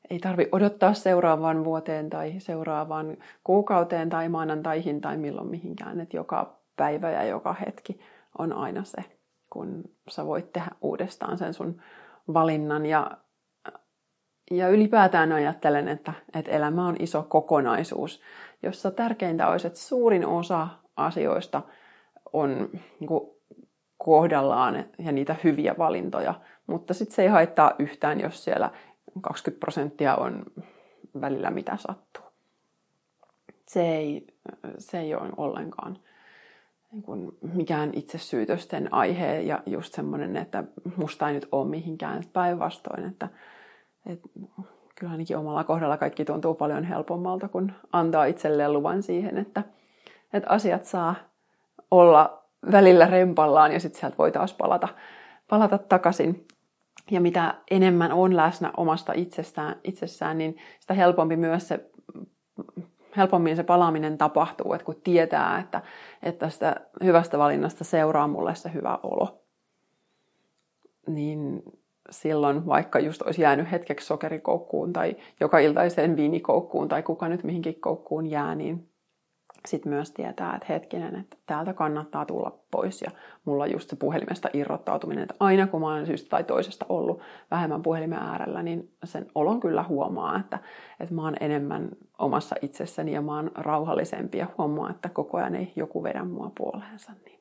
Ei 0.10 0.20
tarvi 0.20 0.50
odottaa 0.52 0.94
seuraavaan 0.94 1.64
vuoteen 1.64 2.10
tai 2.10 2.34
seuraavaan 2.38 3.18
kuukauteen 3.44 4.10
tai 4.10 4.30
maanantaihin 4.30 5.02
tai 5.02 5.18
milloin 5.18 5.48
mihinkään. 5.48 6.00
Että 6.00 6.18
joka 6.18 6.60
päivä 6.76 7.12
ja 7.12 7.24
joka 7.24 7.54
hetki 7.54 8.00
on 8.38 8.54
aina 8.54 8.84
se, 8.84 8.98
kun 9.50 9.84
sä 10.10 10.26
voit 10.26 10.54
tehdä 10.54 10.70
uudestaan 10.82 11.38
sen 11.38 11.54
sun 11.54 11.82
valinnan. 12.34 12.86
Ja, 12.86 13.12
ja 14.52 14.70
ylipäätään 14.70 15.32
ajattelen, 15.32 15.88
että, 15.88 16.14
että 16.34 16.52
elämä 16.52 16.88
on 16.88 16.96
iso 17.00 17.24
kokonaisuus, 17.30 18.22
jossa 18.64 18.92
tärkeintä 18.92 19.48
olisi, 19.48 19.68
että 19.68 19.80
suurin 19.80 20.26
osa 20.26 20.68
asioista 20.96 21.62
on 22.34 22.70
niin 23.00 23.08
kuin 23.08 23.30
kohdallaan 23.98 24.86
ja 25.00 25.12
niitä 25.12 25.36
hyviä 25.44 25.76
valintoja. 25.78 26.34
Mutta 26.68 26.94
sitten 26.94 27.16
se 27.16 27.22
ei 27.22 27.28
haittaa 27.28 27.72
yhtään, 27.80 28.20
jos 28.20 28.44
siellä 28.44 28.72
20 29.22 29.60
prosenttia 29.60 30.16
on 30.16 30.46
välillä 31.22 31.52
mitä 31.52 31.78
sattuu. 31.78 32.24
Se 33.68 33.96
ei, 33.96 34.28
se 34.78 35.00
ei 35.00 35.16
ole 35.16 35.30
ollenkaan 35.38 35.98
niin 36.92 37.04
kuin 37.04 37.38
mikään 37.54 37.90
itsesyytösten 37.94 38.94
aihe 38.94 39.42
ja 39.42 39.64
just 39.66 39.94
semmoinen, 39.94 40.38
että 40.38 40.64
musta 40.98 41.28
ei 41.28 41.34
nyt 41.34 41.48
ole 41.52 41.70
mihinkään 41.70 42.24
päinvastoin, 42.34 43.06
että, 43.06 43.28
että 44.06 44.30
kyllä 44.96 45.12
ainakin 45.12 45.38
omalla 45.38 45.64
kohdalla 45.64 45.98
kaikki 45.98 46.26
tuntuu 46.26 46.54
paljon 46.54 46.84
helpommalta, 46.84 47.48
kun 47.48 47.72
antaa 47.92 48.26
itselleen 48.26 48.74
luvan 48.74 49.04
siihen, 49.04 49.38
että, 49.38 49.64
että 50.34 50.50
asiat 50.50 50.86
saa 50.86 51.16
olla 51.92 52.44
välillä 52.72 53.08
rempallaan 53.08 53.72
ja 53.72 53.80
sitten 53.80 54.00
sieltä 54.00 54.18
voi 54.18 54.32
taas 54.32 54.54
palata, 54.54 54.88
palata 55.50 55.78
takaisin. 55.78 56.48
Ja 57.12 57.22
mitä 57.22 57.56
enemmän 57.72 58.12
on 58.12 58.36
läsnä 58.36 58.72
omasta 58.78 59.14
itsestään, 59.16 59.76
itsessään, 59.84 60.38
niin 60.38 60.58
sitä 60.80 60.94
helpompi 60.94 61.36
myös 61.36 61.68
se, 61.68 61.90
helpommin 63.18 63.56
se 63.56 63.64
palaaminen 63.64 64.18
tapahtuu, 64.18 64.74
että 64.74 64.86
kun 64.86 65.02
tietää, 65.04 65.60
että, 65.60 65.82
että 66.24 66.50
sitä 66.50 66.76
hyvästä 67.04 67.38
valinnasta 67.38 67.84
seuraa 67.84 68.28
mulle 68.28 68.56
se 68.56 68.74
hyvä 68.74 69.00
olo. 69.04 69.42
Niin 71.08 71.64
silloin 72.10 72.66
vaikka 72.66 73.00
just 73.00 73.22
olisi 73.22 73.42
jäänyt 73.42 73.72
hetkeksi 73.72 74.08
sokerikoukkuun 74.08 74.94
tai 74.94 75.16
joka 75.40 75.60
iltaiseen 75.60 76.18
viinikoukkuun 76.18 76.88
tai 76.88 77.04
kuka 77.04 77.30
nyt 77.30 77.44
mihinkin 77.44 77.82
koukkuun 77.82 78.26
jää, 78.26 78.56
niin 78.56 78.90
sitten 79.68 79.94
myös 79.94 80.12
tietää, 80.12 80.56
että 80.56 80.66
hetkinen, 80.70 81.16
että 81.16 81.38
täältä 81.46 81.74
kannattaa 81.74 82.26
tulla 82.26 82.60
pois. 82.72 83.02
Ja 83.02 83.12
mulla 83.46 83.64
on 83.64 83.72
just 83.72 83.90
se 83.90 83.96
puhelimesta 83.96 84.50
irrottautuminen, 84.54 85.24
että 85.24 85.36
aina 85.40 85.68
kun 85.68 85.82
mä 85.82 85.88
olen 85.88 86.06
syystä 86.06 86.30
tai 86.30 86.44
toisesta 86.44 86.86
ollut 86.90 87.22
vähemmän 87.52 87.84
puhelimen 87.84 88.20
äärellä, 88.20 88.64
niin 88.64 88.96
sen 89.04 89.26
olon 89.36 89.60
kyllä 89.60 89.84
huomaa, 89.84 90.40
että, 90.40 90.60
että 91.00 91.16
mä 91.16 91.24
oon 91.24 91.36
enemmän 91.40 91.90
omassa 92.18 92.56
itsessäni 92.62 93.14
ja 93.14 93.22
mä 93.22 93.36
oon 93.36 93.52
rauhallisempi 93.56 94.38
ja 94.38 94.48
huomaa, 94.58 94.90
että 94.90 95.10
koko 95.10 95.38
ajan 95.38 95.56
ei 95.56 95.74
joku 95.76 96.04
vedä 96.04 96.24
mua 96.24 96.52
puoleensa. 96.58 97.12
Niin. 97.26 97.40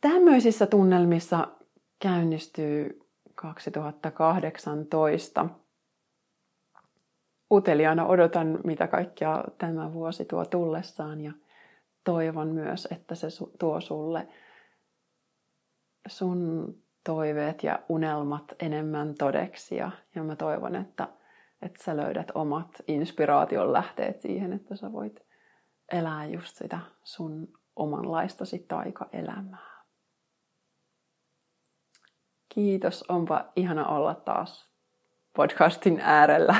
Tämmöisissä 0.00 0.66
tunnelmissa 0.66 1.48
käynnistyy 2.02 3.00
2018 3.34 5.48
uteliaana 7.50 8.06
odotan, 8.06 8.58
mitä 8.64 8.86
kaikkea 8.86 9.44
tämä 9.58 9.92
vuosi 9.92 10.24
tuo 10.24 10.44
tullessaan 10.44 11.20
ja 11.20 11.32
toivon 12.04 12.48
myös, 12.48 12.88
että 12.90 13.14
se 13.14 13.26
tuo 13.58 13.80
sulle 13.80 14.28
sun 16.08 16.74
toiveet 17.04 17.62
ja 17.62 17.78
unelmat 17.88 18.44
enemmän 18.60 19.14
todeksi 19.14 19.76
ja, 19.76 19.90
ja 20.14 20.22
mä 20.22 20.36
toivon, 20.36 20.76
että, 20.76 21.08
että 21.62 21.84
sä 21.84 21.96
löydät 21.96 22.30
omat 22.34 22.70
inspiraation 22.88 23.72
lähteet 23.72 24.20
siihen, 24.20 24.52
että 24.52 24.76
sä 24.76 24.92
voit 24.92 25.20
elää 25.92 26.26
just 26.26 26.56
sitä 26.56 26.80
sun 27.04 27.48
omanlaistasi 27.76 28.58
taikaelämää. 28.58 29.70
Kiitos, 32.48 33.04
onpa 33.08 33.52
ihana 33.56 33.86
olla 33.86 34.14
taas 34.14 34.70
podcastin 35.36 36.00
äärellä. 36.02 36.54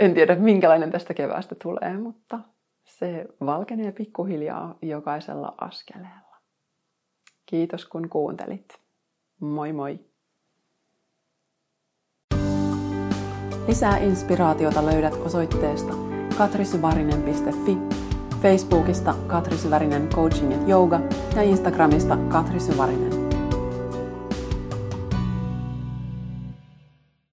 En 0.00 0.14
tiedä, 0.14 0.36
minkälainen 0.36 0.90
tästä 0.90 1.14
keväästä 1.14 1.54
tulee, 1.62 1.96
mutta 1.98 2.40
se 2.84 3.26
valkenee 3.46 3.92
pikkuhiljaa 3.92 4.78
jokaisella 4.82 5.54
askeleella. 5.60 6.36
Kiitos 7.46 7.84
kun 7.86 8.08
kuuntelit. 8.08 8.80
Moi 9.40 9.72
moi! 9.72 10.00
Lisää 13.68 13.98
inspiraatiota 13.98 14.86
löydät 14.86 15.14
osoitteesta 15.14 15.92
katrisyvarinen.fi, 16.38 17.78
Facebookista 18.42 19.14
Katri 19.26 19.56
Syvärinen 19.56 20.08
Coaching 20.08 20.52
ja 20.52 20.58
Yoga 20.68 21.00
ja 21.36 21.42
Instagramista 21.42 22.16
Katri 22.16 22.60
Syvärinen. 22.60 23.19